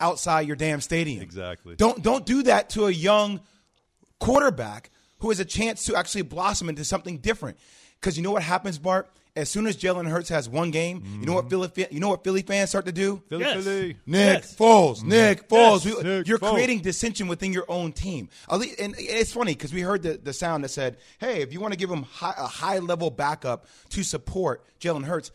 [0.00, 1.22] outside your damn stadium.
[1.22, 1.76] Exactly.
[1.76, 3.40] Don't don't do that to a young
[4.18, 7.58] quarterback who has a chance to actually blossom into something different.
[8.00, 9.10] Because you know what happens, Bart?
[9.36, 11.70] as soon as Jalen Hurts has one game, you know what mm-hmm.
[11.70, 13.22] Philly you know what Philly fans start to do?
[13.28, 13.64] Philly, Yes.
[13.64, 13.96] Philly.
[14.06, 14.56] Nick Yes.
[14.56, 15.54] Foles, Nick mm-hmm.
[15.54, 15.84] Foles.
[15.84, 15.96] Yes.
[15.96, 16.52] We- Nick you're Foles.
[16.54, 18.30] creating dissension within your own team.
[18.48, 18.64] And
[18.98, 21.78] it's funny because we heard the, the sound that said, "Hey, if you want to
[21.78, 25.30] give him high, a high level backup to support Jalen Hurts,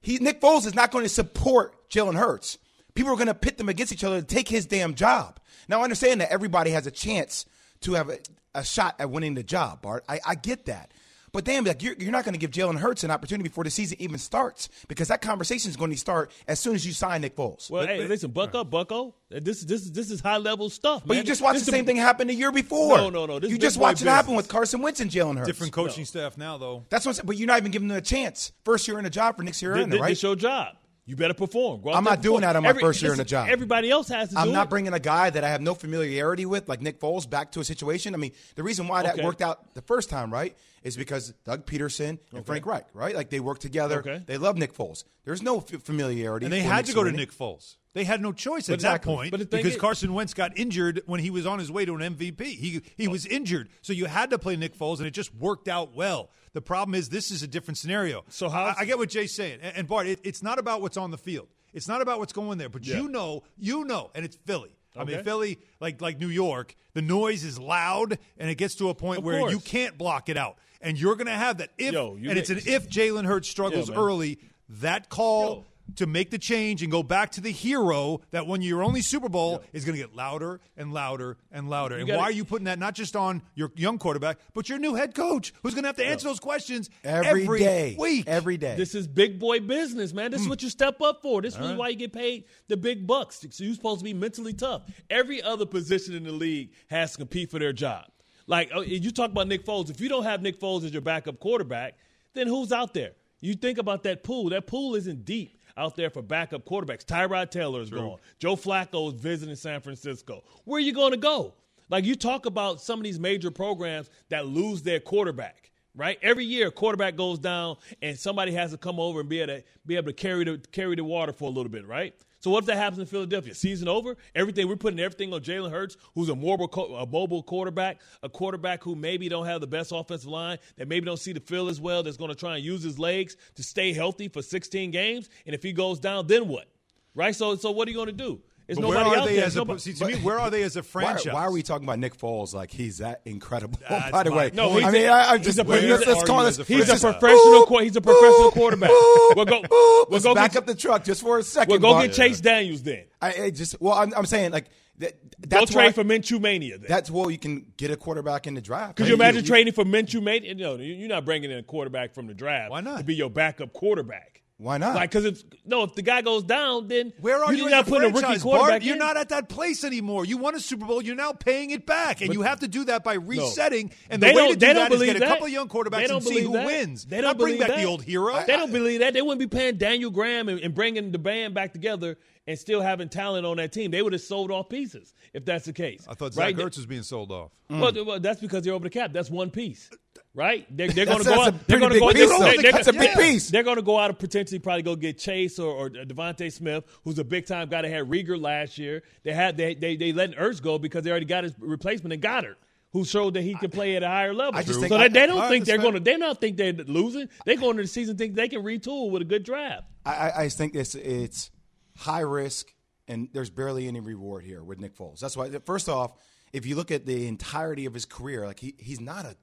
[0.00, 2.56] he Nick Foles is not going to support Jalen Hurts.
[2.94, 5.38] People are going to pit them against each other to take his damn job.
[5.68, 7.44] Now, I understand that everybody has a chance
[7.82, 8.18] to have a,
[8.54, 10.04] a shot at winning the job, Bart.
[10.08, 10.92] I, I get that.
[11.36, 13.68] But damn, like you're, you're not going to give Jalen Hurts an opportunity before the
[13.68, 17.20] season even starts because that conversation is going to start as soon as you sign
[17.20, 17.70] Nick Foles.
[17.70, 19.14] Well, hey, listen, buck up, Bucko.
[19.28, 21.02] This this is this is high level stuff.
[21.04, 21.16] But man.
[21.18, 22.96] you just watched This the is same thing happen the year before.
[22.96, 23.38] No, no, no.
[23.38, 25.46] This you just watched it happen with Carson Wentz and Jalen Hurts.
[25.46, 26.84] Different coaching staff now, though.
[26.88, 27.26] That's what I'm saying.
[27.26, 28.52] But you're not even giving them a chance.
[28.64, 30.08] First year in a job for Nick Th- Sirianni, th- right?
[30.08, 30.76] This your job.
[31.08, 31.82] You better perform.
[31.82, 33.48] Go out I'm not and doing that on my Every- first year in the job.
[33.48, 34.70] Everybody else has to I'm do not it.
[34.70, 37.64] bringing a guy that I have no familiarity with, like Nick Foles, back to a
[37.64, 38.12] situation.
[38.12, 39.24] I mean, the reason why that Okay.
[39.24, 43.14] worked out the first time, right, is because Doug Pederson and Frank Reich, right?
[43.14, 44.00] Like they work together.
[44.00, 44.22] Okay.
[44.26, 45.04] They love Nick Foles.
[45.24, 46.46] There's no f- familiarity.
[46.46, 47.76] And they had Nick to go to Nick Foles.
[47.92, 49.10] They had no choice at Exactly.
[49.12, 51.84] that point But because is- Carson Wentz got injured when he was on his way
[51.86, 52.44] to an MVP.
[52.56, 55.66] He he was injured, so you had to play Nick Foles, and it just worked
[55.68, 56.30] out well.
[56.56, 58.24] The problem is this is a different scenario.
[58.30, 60.80] So how- I, I get what Jay's saying, and, and Bart, it, it's not about
[60.80, 61.48] what's on the field.
[61.74, 62.96] It's not about what's going there, but Yeah.
[62.96, 64.70] you know, you know, and it's Philly.
[64.98, 68.88] I mean, Philly, like like New York, the noise is loud, and it gets to
[68.88, 69.52] a point Of where course.
[69.52, 72.48] you can't block it out, and you're going to have that if, Yo, and it's
[72.48, 74.38] an if Jalen Hurts struggles Yeah, early,
[74.80, 75.64] that call Yo.
[75.94, 79.00] To make the change and go back to the hero that won you your only
[79.00, 81.94] Super Bowl is going to get louder and louder and louder.
[81.94, 84.68] You and gotta- why are you putting that not just on your young quarterback, but
[84.68, 87.96] your new head coach who's going to have to answer those questions Every every day.
[87.98, 88.24] week?
[88.26, 88.76] Every day.
[88.76, 90.26] This is big boy business, man.
[90.26, 90.32] Hmm.
[90.32, 91.40] This is what you step up for.
[91.40, 93.46] This is really why you get paid the big bucks.
[93.50, 94.82] So you're supposed to be mentally tough.
[95.08, 98.06] Every other position in the league has to compete for their job.
[98.46, 99.90] Like oh, you talk about Nick Foles.
[99.90, 101.94] If you don't have Nick Foles as your backup quarterback,
[102.34, 103.12] then who's out there?
[103.40, 104.50] You think about that pool.
[104.50, 107.04] That pool isn't deep out there for backup quarterbacks.
[107.04, 108.18] Tyrod Taylor is gone.
[108.38, 110.44] Joe Flacco is visiting San Francisco.
[110.64, 111.54] Where are you going to go?
[111.88, 116.18] Like you talk about some of these major programs that lose their quarterback right?
[116.22, 119.64] Every year, quarterback goes down, and somebody has to come over and be able to
[119.86, 122.14] be able to carry the carry the water for a little bit, right?
[122.46, 123.56] So what if that happens in Philadelphia?
[123.56, 128.00] Season over, everything we're putting everything on Jalen Hurts, who's a mobile a mobile quarterback,
[128.22, 131.40] a quarterback who maybe don't have the best offensive line, that maybe don't see the
[131.40, 134.42] field as well, that's going to try and use his legs to stay healthy for
[134.42, 136.68] 16 games, and if he goes down, then what?
[137.16, 137.34] Right?
[137.34, 138.40] So so what are you going to do?
[138.66, 140.14] There's But where are out they as a Nobody- see, to me?
[140.16, 141.32] Where are they as a Why, franchise?
[141.32, 143.78] why are we talking about Nick Foles like he's that incredible?
[143.88, 144.84] That's By the way, No, point.
[144.84, 146.58] I he's mean, a- I, I'm he's just a- let's, he's a- let's call this.
[146.58, 147.72] you as a He's a professional.
[147.72, 148.90] Ooh, he's a professional ooh, quarterback.
[148.90, 149.58] ooh, We'll go.
[149.58, 149.62] ooh.
[149.70, 151.70] We'll Let's go back get, up the truck just for a second.
[151.70, 152.06] We'll go Bart.
[152.06, 153.04] get Chase Daniels then.
[153.22, 154.66] I, I just well, I'm, I'm saying like
[154.98, 155.12] that,
[155.48, 156.86] Go that's trade why, for Minshew Mania then.
[156.88, 158.96] That's where you can get a quarterback in the draft.
[158.96, 160.54] Could Like, you imagine trading for Minshew Mania?
[160.56, 162.70] No, you're not bringing in a quarterback from the draft.
[162.72, 162.98] Why not?
[162.98, 164.42] To be your backup quarterback.
[164.58, 164.94] Why not?
[164.94, 167.62] Like, because if no, if the guy goes down, then Where are you?
[167.64, 168.82] You're not putting a rookie quarterback Bart?
[168.84, 168.98] You're in.
[168.98, 170.24] not at that place anymore.
[170.24, 171.02] You won a Super Bowl.
[171.02, 173.92] You're now paying it back, and But- you have to do that by resetting.
[174.08, 175.68] And They the way don't- to do that is believe get a couple of young
[175.68, 176.64] quarterbacks and see who that.
[176.64, 177.04] wins.
[177.04, 177.82] They don't bring believe back that.
[177.82, 178.42] the old hero.
[178.46, 179.12] They don't believe that.
[179.12, 182.16] They wouldn't be paying Daniel Graham and, and bringing the band back together
[182.46, 183.90] and still having talent on that team.
[183.90, 186.06] They would have sold off pieces if that's the case.
[186.08, 186.56] I thought Zach right?
[186.56, 187.50] Ertz was being sold off.
[187.68, 189.12] Well, well, that's because they're over the cap.
[189.12, 189.90] That's one piece,
[190.36, 190.66] right?
[190.70, 191.66] They're, they're going to go out.
[191.66, 192.12] They're going to go.
[192.12, 193.16] piece, they're- they're- That's a big yeah.
[193.16, 193.50] piece.
[193.50, 196.84] They're going to go out and potentially probably go get Chase or, or DeVonta Smith,
[197.02, 199.02] who's a big time guy that had Rieger last year.
[199.24, 202.20] They had they they they let Ertz go because they already got his replacement in
[202.20, 202.56] Goedert.
[202.92, 204.56] Who showed that he can play at a higher level?
[204.58, 206.00] I just so think- they, they don't I think they're going to.
[206.00, 207.28] They don't think they're losing.
[207.44, 209.84] They go into the season think they can retool with a good draft.
[210.04, 211.50] I, I, I think it's it's
[211.96, 212.72] high risk
[213.08, 215.18] and there's barely any reward here with Nick Foles.
[215.20, 215.50] That's why.
[215.64, 216.12] First off,
[216.52, 219.36] if you look at the entirety of his career, like he, he's not a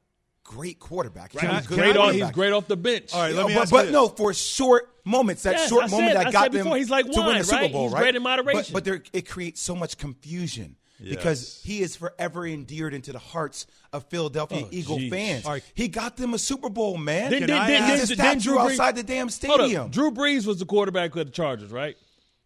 [0.43, 1.31] great quarterback.
[1.31, 1.57] He's Right?
[1.57, 2.13] He's great on.
[2.13, 3.13] He's great off the bench.
[3.13, 5.87] All right, let me but, ask but no, for short moments, that Yes, short I
[5.87, 7.71] moment that I got them before, he's like to win the Super right?
[7.71, 7.99] Bowl, He's right?
[8.01, 8.73] great in moderation.
[8.73, 13.19] But, but there, it creates so much confusion because he is forever endeared into the
[13.19, 15.11] hearts of Philadelphia Oh, Eagle geez.
[15.11, 15.45] fans.
[15.45, 15.61] Right.
[15.73, 17.29] He got them a Super Bowl, man.
[17.29, 19.33] Then- then- then- ask- He's a then- then Drew Brees- outside the damn up.
[19.33, 19.89] stadium.
[19.91, 21.97] Drew Brees was the quarterback of the Chargers, right?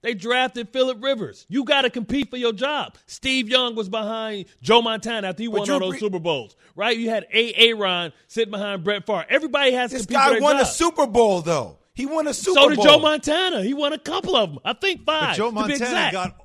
[0.04, 1.46] They drafted Philip Rivers.
[1.50, 2.96] You got to compete for your job.
[3.08, 6.56] Steve Young was behind Joe Montana after he But won all those Brees- Super Bowls,
[6.76, 6.96] right?
[6.96, 7.54] You had A.
[7.56, 9.26] Aaron sitting behind Brett Favre.
[9.28, 10.66] Everybody has to compete for guy won a.
[10.66, 11.80] Super Bowl, though.
[11.94, 12.64] He won a Super Bowl.
[12.70, 13.64] so did Joe Montana.
[13.64, 14.60] He won a couple of them.
[14.64, 15.30] I think five.
[15.30, 16.36] But Joe Montana got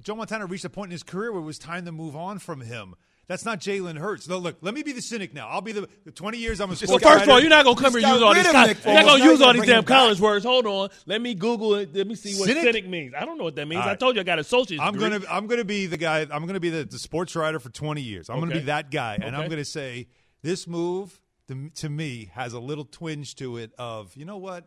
[0.00, 2.38] Joe Montana reached a point in his career where it was time to move on
[2.38, 2.94] from him.
[3.28, 4.28] That's not Jalen Hurts.
[4.28, 5.48] No, look, let me be the cynic now.
[5.48, 7.64] I'll be the, the 20 years I'm a Well, sports first of all, you're not
[7.64, 8.44] gonna come here and use all these.
[8.44, 10.44] you're not gonna use all these damn college words.
[10.44, 10.90] Hold on.
[11.06, 11.94] Let me Google it.
[11.94, 12.62] Let me see what Cynic?
[12.62, 13.14] cynic, means.
[13.16, 13.82] I don't know what that means.
[13.82, 15.10] All I told you I got associate's I'm degree.
[15.10, 16.26] gonna I'm gonna be the guy.
[16.30, 18.28] I'm gonna be the, the sports writer for 20 years.
[18.28, 20.08] I'm gonna be that guy, and I'm gonna say
[20.42, 24.66] this move to, to me, has a little twinge to it of, you know what?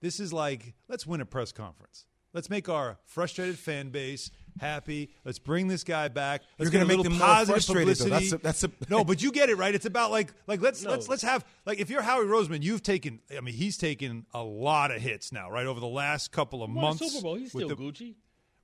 [0.00, 2.06] This is like, let's win a press conference.
[2.32, 4.30] Let's make our frustrated fan base
[4.60, 5.10] happy.
[5.24, 6.42] Let's bring this guy back.
[6.58, 8.04] Let's You're gonna make little them more positive frustrated, though.
[8.04, 8.36] publicity.
[8.42, 9.74] That's a- that's a- no, but you get it right.
[9.74, 10.90] It's about like like let's No.
[10.90, 13.20] let's let's have like if you're Howie Roseman, you've taken.
[13.36, 16.70] I mean, he's taken a lot of hits now, right over the last couple of
[16.70, 17.10] Won a months.
[17.12, 17.34] Super Bowl.
[17.36, 18.14] He's still the- Gucci.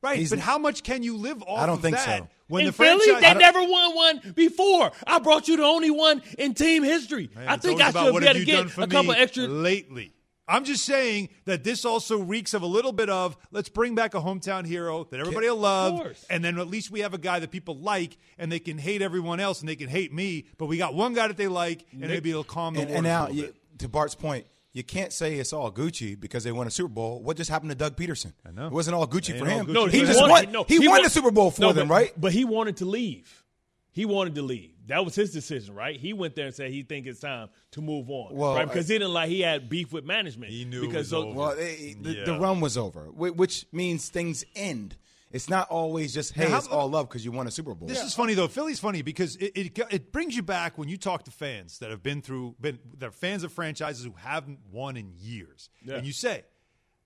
[0.00, 1.58] Right, He's- but how much can you live off?
[1.58, 2.28] I don't of think that so.
[2.46, 4.92] When in the Philly, franchise, they never won one before.
[5.04, 7.28] I brought you the only one in team history.
[7.34, 9.48] Man, I think I should have able to get done for a couple extra.
[9.48, 10.12] lately.
[10.48, 14.14] I'm just saying that this also reeks of a little bit of let's bring back
[14.14, 17.38] a hometown hero that everybody will love, and then at least we have a guy
[17.38, 20.66] that people like, and they can hate everyone else, and they can hate me, but
[20.66, 23.28] we got one guy that they like, and maybe it'll calm the And, and now,
[23.28, 26.88] you, to Bart's point, you can't say it's all Gucci because they won a Super
[26.88, 27.20] Bowl.
[27.22, 28.32] What just happened to Doug Pederson?
[28.46, 28.66] I know.
[28.66, 29.66] It wasn't all Gucci for him.
[29.66, 30.52] Gucci No, he he just won.
[30.52, 32.12] no, he, won won- the Super Bowl for no, them, but- right?
[32.16, 33.44] But he wanted to leave.
[33.90, 34.70] He wanted to leave.
[34.88, 35.98] That was his decision, right?
[35.98, 38.66] He went there and said he think it's time to move on, Well, right?
[38.66, 40.50] Because he didn't like he had beef with management.
[40.50, 41.38] He knew it because was so- over.
[41.38, 44.96] Well, they, the, the run was over, which means things end.
[45.30, 47.86] It's not always just hey, Now, it's all love because you won a Super Bowl.
[47.86, 48.48] This is funny though.
[48.48, 51.90] Philly's funny because it, it it brings you back when you talk to fans that
[51.90, 55.96] have been through been that are fans of franchises who haven't won in years, Yeah.
[55.96, 56.44] and you say,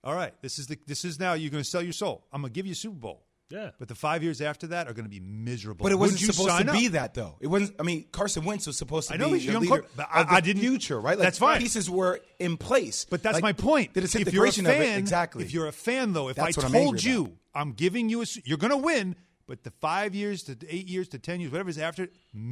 [0.05, 2.25] "All right, this is the this is now you're going to sell your soul.
[2.31, 3.69] I'm going to give you a Super Bowl." Yeah.
[3.77, 5.83] But the five years after that are going to be miserable.
[5.83, 6.77] But it wasn't supposed sign to up?
[6.77, 7.35] be that though.
[7.39, 7.75] It wasn't.
[7.79, 9.81] I mean, Carson Wentz was supposed to I know be he's a the young leader
[9.81, 11.17] coach, but of I- the I didn't- future, right?
[11.17, 11.59] Like, that's fine.
[11.59, 13.93] Pieces were in place, But that's Like, my point.
[13.93, 15.43] The if you're a fan, of it, exactly.
[15.43, 17.33] If you're a fan, though, if That's I what I'm told you about.
[17.53, 20.87] I'm giving you a, s- you're going to win, but the five years to eight
[20.87, 22.07] years to ten years, whatever is after,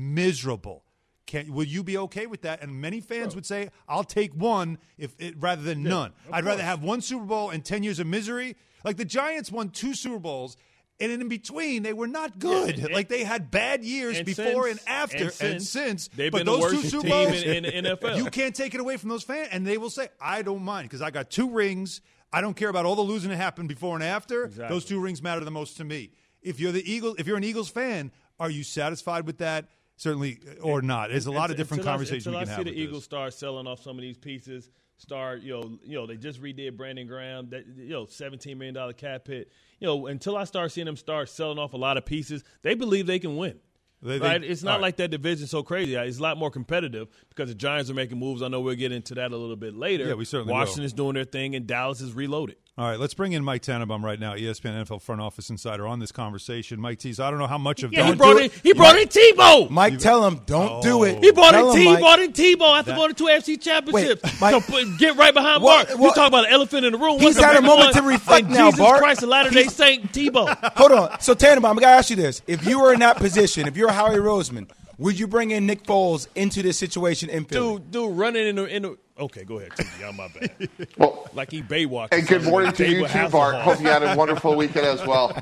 [0.06, 0.84] miserable.
[1.28, 2.62] Can, will you be okay with that?
[2.62, 6.12] And many fans would say, "I'll take one if it, rather than none.
[6.32, 9.70] I'd rather have one Super Bowl and ten years of misery." Like the Giants won
[9.70, 10.58] two Super Bowls.
[11.02, 12.78] And in between, they were not good.
[12.78, 15.32] Yeah, and- like they had bad years and before since- and after, and and
[15.64, 16.08] since, since.
[16.16, 18.18] they've but been the those two worst Super team Bowls, in- in the NFL.
[18.18, 20.88] You can't take it away from those fans, and they will say, "I don't mind
[20.89, 22.02] because I got two rings.
[22.32, 24.45] I don't care about all the losing that happened before and after.
[24.45, 24.74] Exactly.
[24.74, 27.43] Those two rings matter the most to me." If you're the Eagle, if you're an
[27.43, 29.68] Eagles fan, are you satisfied with that?
[29.97, 31.10] Certainly, uh, or not.
[31.10, 32.66] There's a lot of different conversations until we can I have.
[32.66, 32.88] see the this.
[32.88, 34.70] Eagles start selling off some of these pieces.
[35.02, 37.49] Start, you know, you know, they just redid Brandon Graham.
[37.49, 39.52] That you know, seventeen million dollar cap hit.
[39.80, 42.76] You know, until I start seeing them start selling off a lot of pieces, they
[42.76, 43.60] believe they can win.
[44.04, 44.43] They- they- right?
[44.43, 44.82] It's not right.
[44.82, 45.95] like that division's so crazy.
[45.95, 48.43] It's a lot more competitive because the Giants are making moves.
[48.43, 50.08] I know we'll get into that a little bit later.
[50.08, 50.60] Yeah, we certainly will.
[50.60, 52.58] Washington's doing their thing, and Dallas is reloaded.
[52.78, 55.99] All right, let's bring in Mike Tannenbaum right now, ESPN NFL front office insider, on
[55.99, 56.80] this conversation.
[56.80, 58.17] Mike Tees, I don't know how much of Yeah, he that.
[58.17, 59.69] brought in he brought in Tebow.
[59.69, 61.22] Mike, tell him don't do it.
[61.22, 61.91] He brought Tell in him, T.
[61.91, 61.99] Mike.
[61.99, 64.24] Brought in Tebow after That- going to two AFC championships.
[64.24, 65.99] Wait, Mike- so get right behind What- Bart.
[65.99, 67.19] what- you talk about an elephant in the room.
[67.19, 68.99] He's What's had a the moment to reflect now, Jesus Bart.
[68.99, 70.47] Christ, the Latter Day He's- Saint Tebow.
[70.78, 71.19] Hold on.
[71.19, 73.91] So Tannenbaum, I gotta ask you this: If you were in that position, if you're
[73.91, 77.80] Howie Roseman, would you bring in Nick Foles into this situation in Philly?
[77.80, 78.97] dude, dude, running in the in the.
[79.22, 80.07] Okay, go ahead, TV.
[80.07, 80.69] I'm my bad.
[80.97, 82.07] Well, like he Baywatch.
[82.11, 83.55] and good morning to you too, Bart.
[83.55, 85.38] Hope you had a wonderful weekend as well.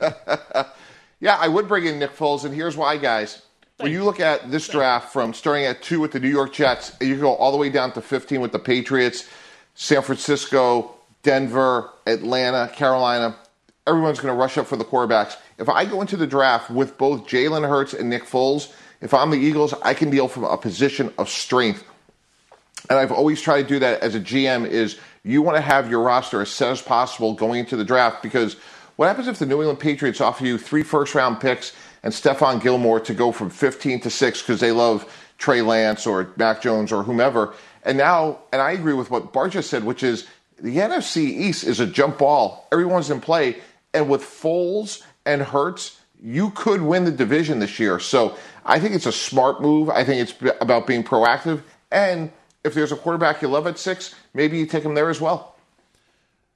[1.20, 3.42] yeah, I would bring in Nick Foles, and here's why, guys.
[3.78, 6.96] When you look at this draft from starting at two with the New York Jets,
[7.00, 9.28] you go all the way down to 15 with the Patriots,
[9.74, 10.94] San Francisco,
[11.24, 13.34] Denver, Atlanta, Carolina.
[13.88, 15.36] Everyone's going to rush up for the quarterbacks.
[15.58, 19.30] If I go into the draft with both Jalen Hurts and Nick Foles, if I'm
[19.30, 21.84] the Eagles, I can deal from a position of strength
[22.88, 25.90] and I've always tried to do that as a GM is you want to have
[25.90, 28.56] your roster as set as possible going into the draft because
[28.96, 31.72] what happens if the New England Patriots offer you three first round picks
[32.02, 36.32] and Stephon Gilmore to go from 15 to 6 because they love Trey Lance or
[36.36, 37.54] Mac Jones or whomever.
[37.84, 40.26] And now, and I agree with what Bart just said, which is
[40.60, 42.68] the NFC East is a jump ball.
[42.72, 43.56] Everyone's in play.
[43.94, 47.98] And with Foles and Hurts, you could win the division this year.
[47.98, 49.90] So I think it's a smart move.
[49.90, 51.62] I think it's about being proactive.
[51.90, 52.30] And
[52.64, 55.56] if there's a quarterback you love at six, maybe you take him there as well.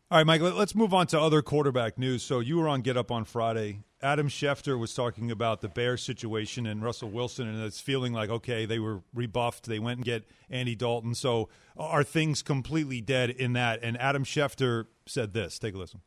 [0.09, 2.23] All right, Mike, let- let's move on to other quarterback news.
[2.23, 3.81] So you were on Get Up on Friday.
[4.01, 8.31] Adam Schefter was talking about the Bears situation and Russell Wilson, and it's feeling like,
[8.31, 9.67] okay, they were rebuffed.
[9.67, 11.15] They went and get Andy Dalton.
[11.15, 13.81] So are things completely dead in that?
[13.83, 15.59] And Adam Schefter said this.
[15.59, 16.03] Take a listen.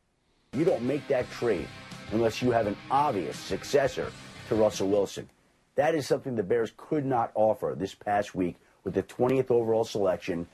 [0.54, 1.68] You don't make that trade
[2.12, 4.10] unless you have an obvious successor
[4.48, 5.28] to Russell Wilson.
[5.74, 9.84] That is something the Bears could not offer this past week with the 20th overall
[9.84, 10.46] selection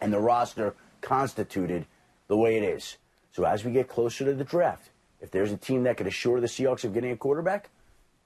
[0.00, 1.86] and the roster constituted
[2.28, 2.96] the way it is.
[3.32, 4.90] So as we get closer to the draft,
[5.20, 7.70] if there's a team that could assure the Seahawks of getting a quarterback,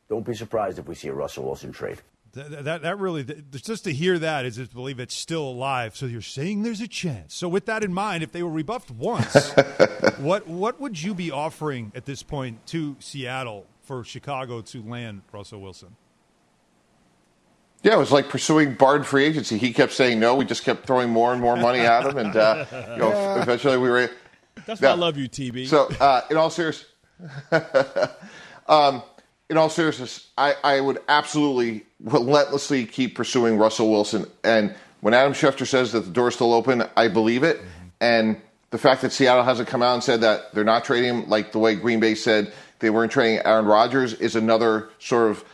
[0.08, 2.00] don't be surprised if we see a Russell Wilson trade.
[2.34, 5.96] That, that, that really, just to hear that is to believe it's still alive.
[5.96, 7.34] So you're saying there's a chance.
[7.34, 9.52] So with that in mind, if they were rebuffed once,
[10.18, 15.22] what what would you be offering at this point to Seattle for Chicago to land
[15.32, 15.94] Russell Wilson?
[17.84, 19.58] Yeah, it was like pursuing Bart free agency.
[19.58, 20.34] He kept saying no.
[20.34, 23.42] We just kept throwing more and more money at him, and uh, you know, yeah.
[23.42, 24.10] eventually we were.
[24.66, 25.68] That's why I love you, TB.
[25.68, 26.90] So, uh, in all seriousness,
[28.68, 29.02] um,
[29.50, 34.26] in all seriousness, I, I would absolutely relentlessly keep pursuing Russell Wilson.
[34.42, 37.58] And when Adam Schefter says that the door's still open, I believe it.
[37.58, 37.88] Mm-hmm.
[38.00, 41.28] And the fact that Seattle hasn't come out and said that they're not trading him,
[41.28, 45.44] like the way Green Bay said they weren't trading Aaron Rodgers, is another sort of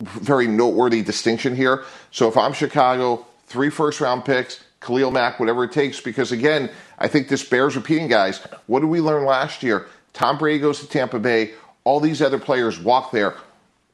[0.00, 1.84] very noteworthy distinction here.
[2.10, 6.70] So if I'm Chicago, three first round picks, Khalil Mack, whatever it takes, because again,
[6.98, 8.38] I think this bears repeating, guys.
[8.66, 9.86] What did we learn last year?
[10.12, 11.52] Tom Brady goes to Tampa Bay.
[11.84, 13.34] All these other players walk there.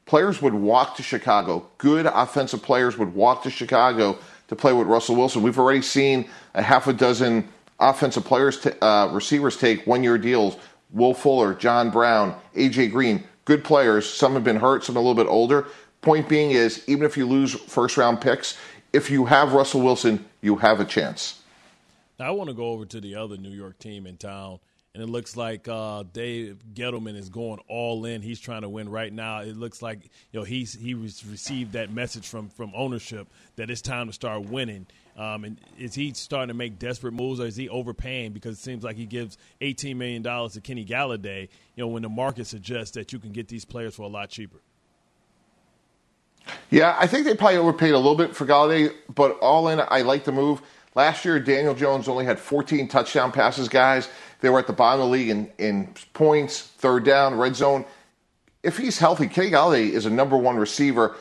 [0.05, 1.67] Players would walk to Chicago.
[1.77, 5.41] Good offensive players would walk to Chicago to play with Russell Wilson.
[5.41, 7.49] We've already seen a half a dozen
[7.79, 10.57] offensive players, t- uh, receivers take one year deals.
[10.91, 14.09] Will Fuller, John Brown, AJ Green, good players.
[14.09, 15.67] Some have been hurt, some a little bit older.
[16.01, 18.57] Point being is, even if you lose first round picks,
[18.93, 21.41] if you have Russell Wilson, you have a chance.
[22.19, 24.59] I want to go over to the other New York team in town,
[24.93, 28.23] and it looks like uh, Dave Gettleman is going all in.
[28.23, 29.41] He's trying to win right now.
[29.41, 33.81] It looks like you know he's he received that message from from ownership that it's
[33.81, 34.87] time to start winning.
[35.15, 38.61] Um, and is he starting to make desperate moves, or is he overpaying because it
[38.61, 41.49] seems like he gives eighteen million dollars to Kenny Golladay?
[41.75, 44.29] You know, when the market suggests that you can get these players for a lot
[44.29, 44.57] cheaper.
[46.69, 50.01] Yeah, I think they probably overpaid a little bit for Golladay, but all in, I
[50.01, 50.61] like the move.
[50.95, 54.09] Last year, Daniel Jones only had 14 touchdown passes, guys.
[54.41, 57.85] They were at the bottom of the league in, in points, third down, red zone.
[58.63, 61.15] If he's healthy, Kenny Golladay is a number one receiver.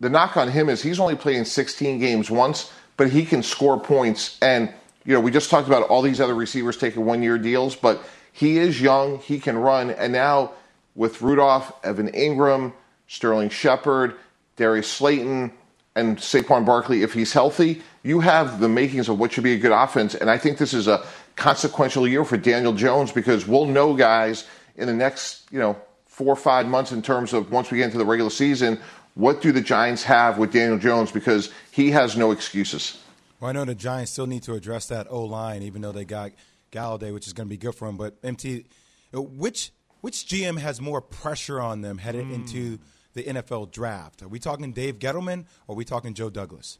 [0.00, 3.42] The knock on him is he's only played in 16 games once, but he can
[3.42, 4.38] score points.
[4.42, 4.72] And,
[5.04, 8.02] you know, we just talked about all these other receivers taking one year deals, but
[8.32, 9.90] he is young, he can run.
[9.90, 10.52] And now
[10.94, 12.72] with Rudolph, Evan Engram,
[13.06, 14.16] Sterling Shepard,
[14.60, 15.50] Darius Slayton,
[15.96, 19.58] and Saquon Barkley, if he's healthy, you have the makings of what should be a
[19.58, 20.14] good offense.
[20.14, 21.04] And I think this is a
[21.34, 24.46] consequential year for Daniel Jones because we'll know guys
[24.76, 27.86] in the next, you know, four or five months in terms of once we get
[27.86, 28.78] into the regular season,
[29.14, 32.98] what do the Giants have with Daniel Jones because he has no excuses.
[33.40, 36.04] Well, I know the Giants still need to address that O line, even though they
[36.04, 36.32] got
[36.70, 37.96] Golladay, which is going to be good for him.
[37.96, 38.66] But MT,
[39.14, 42.34] which which GM has more pressure on them headed mm.
[42.34, 42.78] into
[43.14, 44.22] the NFL draft?
[44.22, 46.78] Are we talking Dave Gettleman or are we talking Joe Douglas?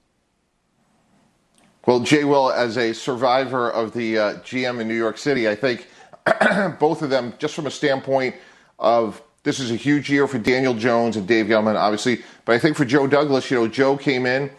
[1.86, 5.54] Well, Jay Will, as a survivor of the uh, GM in New York City, I
[5.54, 5.86] think
[6.78, 8.34] both of them, just from a standpoint
[8.78, 12.58] of this is a huge year for Daniel Jones and Dave Gettleman, obviously, but I
[12.58, 14.50] think for Joe Douglas, you know, Joe came in,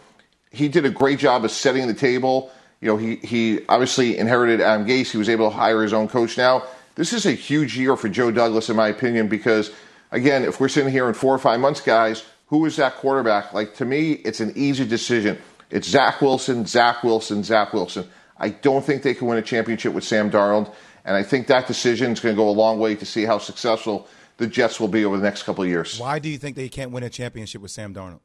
[0.50, 2.50] he did a great job of setting the table.
[2.80, 5.12] You know, he he obviously inherited Adam Gase.
[5.12, 6.36] He was able to hire his own coach.
[6.36, 6.64] Now,
[6.96, 9.70] this is a huge year for Joe Douglas, in my opinion, because
[10.12, 13.52] again, if we're sitting here in four or five months, guys, who is that quarterback?
[13.52, 15.38] Like to me, it's an easy decision.
[15.70, 18.08] It's Zach Wilson, Zach Wilson, Zach Wilson.
[18.38, 20.72] I don't think they can win a championship with Sam Darnold,
[21.04, 23.38] and I think that decision is going to go a long way to see how
[23.38, 24.06] successful
[24.36, 25.98] the Jets will be over the next couple of years.
[25.98, 28.20] Why do you think they can't win a championship with Sam Darnold?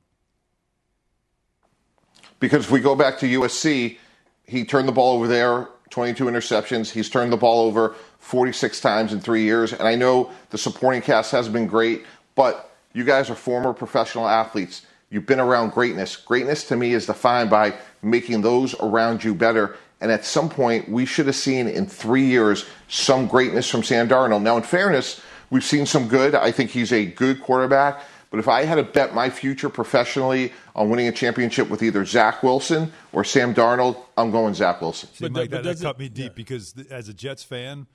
[2.40, 3.98] Because if we go back to USC,
[4.46, 6.92] he turned the ball over there 22 interceptions.
[6.92, 9.74] He's turned the ball over 46 times in three years.
[9.74, 12.06] And I know the supporting cast has been great,
[12.36, 14.86] but you guys are former professional athletes.
[15.10, 16.16] You've been around greatness.
[16.16, 19.78] Greatness to me is defined by making those around you better.
[20.02, 24.08] And at some point, we should have seen in three years some greatness from Sam
[24.08, 24.42] Darnold.
[24.42, 26.36] Now, in fairness, we've seen some good.
[26.36, 28.02] I think he's a good quarterback.
[28.30, 32.04] But if I had to bet my future professionally on winning a championship with either
[32.04, 35.10] Zach Wilson or Sam Darnold, I'm going Zach Wilson.
[35.14, 36.36] See, Mike, that, that cut me deep yeah.
[36.36, 37.88] because as a Jets fan,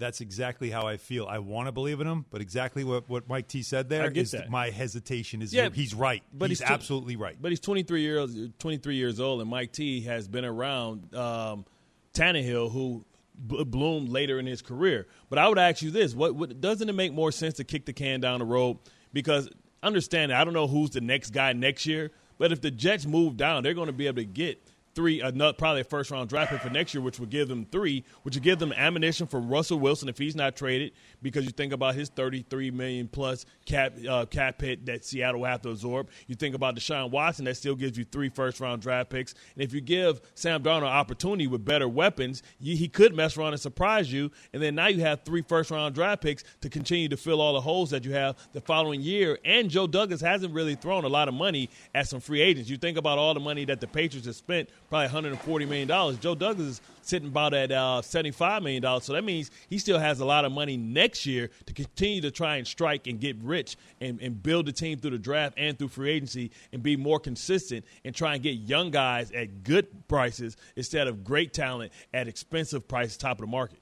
[0.00, 1.26] that's exactly how I feel.
[1.26, 4.30] I want to believe in him, but exactly what, what Mike T said there is
[4.32, 4.50] that.
[4.50, 6.22] my hesitation is yeah, he's right.
[6.32, 7.36] But he's, he's absolutely right.
[7.40, 11.66] But he's 23 years 23 years old, and Mike T has been around um,
[12.14, 13.04] Tannehill, who
[13.36, 15.06] bloomed later in his career.
[15.28, 17.84] But I would ask you this: what, what doesn't it make more sense to kick
[17.84, 18.78] the can down the road?
[19.12, 19.50] Because
[19.82, 23.36] understand I don't know who's the next guy next year, but if the Jets move
[23.36, 26.50] down, they're going to be able to get three, another, probably a first round draft
[26.50, 29.40] pick for next year, which would give them three, which would give them ammunition for
[29.40, 30.92] Russell Wilson if he's not traded,
[31.22, 35.48] because you think about his 33 million plus cap uh, cap hit that Seattle will
[35.48, 36.08] have to absorb.
[36.26, 39.34] You think about Deshaun Watson, that still gives you three first round draft picks.
[39.54, 43.52] And if you give Sam Darnold opportunity with better weapons, you, he could mess around
[43.52, 44.30] and surprise you.
[44.52, 47.54] And then now you have three first round draft picks to continue to fill all
[47.54, 49.38] the holes that you have the following year.
[49.44, 52.70] And Joe Douglas hasn't really thrown a lot of money at some free agents.
[52.70, 56.18] You think about all the money that the Patriots have spent probably 140 million dollars.
[56.18, 59.04] Joe Douglas is sitting about at uh, 75 million dollars.
[59.04, 62.30] So that means he still has a lot of money next year to continue to
[62.30, 65.78] try and strike and get rich and, and build the team through the draft and
[65.78, 69.86] through free agency and be more consistent and try and get young guys at good
[70.08, 73.78] prices instead of great talent at expensive prices, top of the market.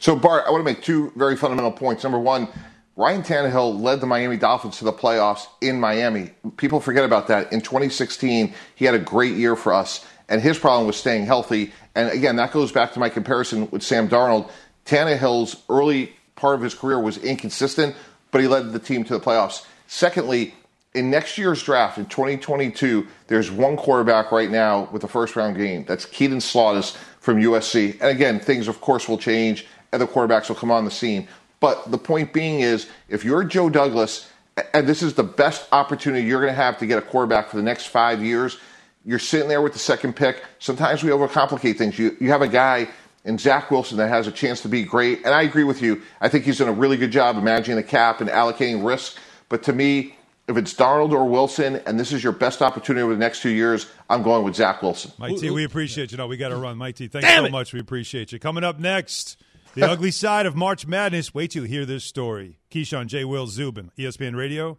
[0.00, 2.02] So, Bart, I want to make two very fundamental points.
[2.02, 2.48] Number one,
[2.96, 6.30] Ryan Tannehill led the Miami Dolphins to the playoffs in Miami.
[6.56, 7.52] People forget about that.
[7.52, 11.72] In 2016, he had a great year for us, and his problem was staying healthy.
[11.94, 14.50] And again, that goes back to my comparison with Sam Darnold.
[14.86, 17.94] Tannehill's early part of his career was inconsistent,
[18.30, 19.64] but he led the team to the playoffs.
[19.86, 20.54] Secondly,
[20.94, 25.56] in next year's draft in 2022, there's one quarterback right now with a first round
[25.56, 25.84] game.
[25.84, 27.92] That's Kedon Slovis from USC.
[27.92, 31.28] And again, things of course will change other quarterbacks will come on the scene.
[31.60, 34.28] But the point being is, if you're Joe Douglas,
[34.74, 37.56] and this is the best opportunity you're going to have to get a quarterback for
[37.56, 38.58] the next five years,
[39.04, 40.42] you're sitting there with the second pick.
[40.58, 41.98] Sometimes we overcomplicate things.
[41.98, 42.88] You, you have a guy
[43.24, 45.18] in Zach Wilson that has a chance to be great.
[45.24, 46.02] And I agree with you.
[46.20, 49.16] I think he's done a really good job of managing the cap and allocating risk.
[49.48, 50.16] But to me,
[50.48, 53.50] if it's Darnold or Wilson, and this is your best opportunity over the next two
[53.50, 55.12] years, I'm going with Zach Wilson.
[55.18, 56.18] Mike T, we appreciate you.
[56.18, 56.76] No, we got to run.
[56.76, 57.52] Mike T, thanks Damn so it.
[57.52, 57.72] much.
[57.72, 58.38] We appreciate you.
[58.38, 59.36] Coming up next.
[59.74, 61.32] The ugly side of March Madness.
[61.32, 62.58] Wait till you hear this story.
[62.70, 63.24] Keyshawn J.
[63.24, 64.78] Will Zubin, ESPN Radio,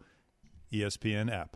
[0.72, 1.56] ESPN app.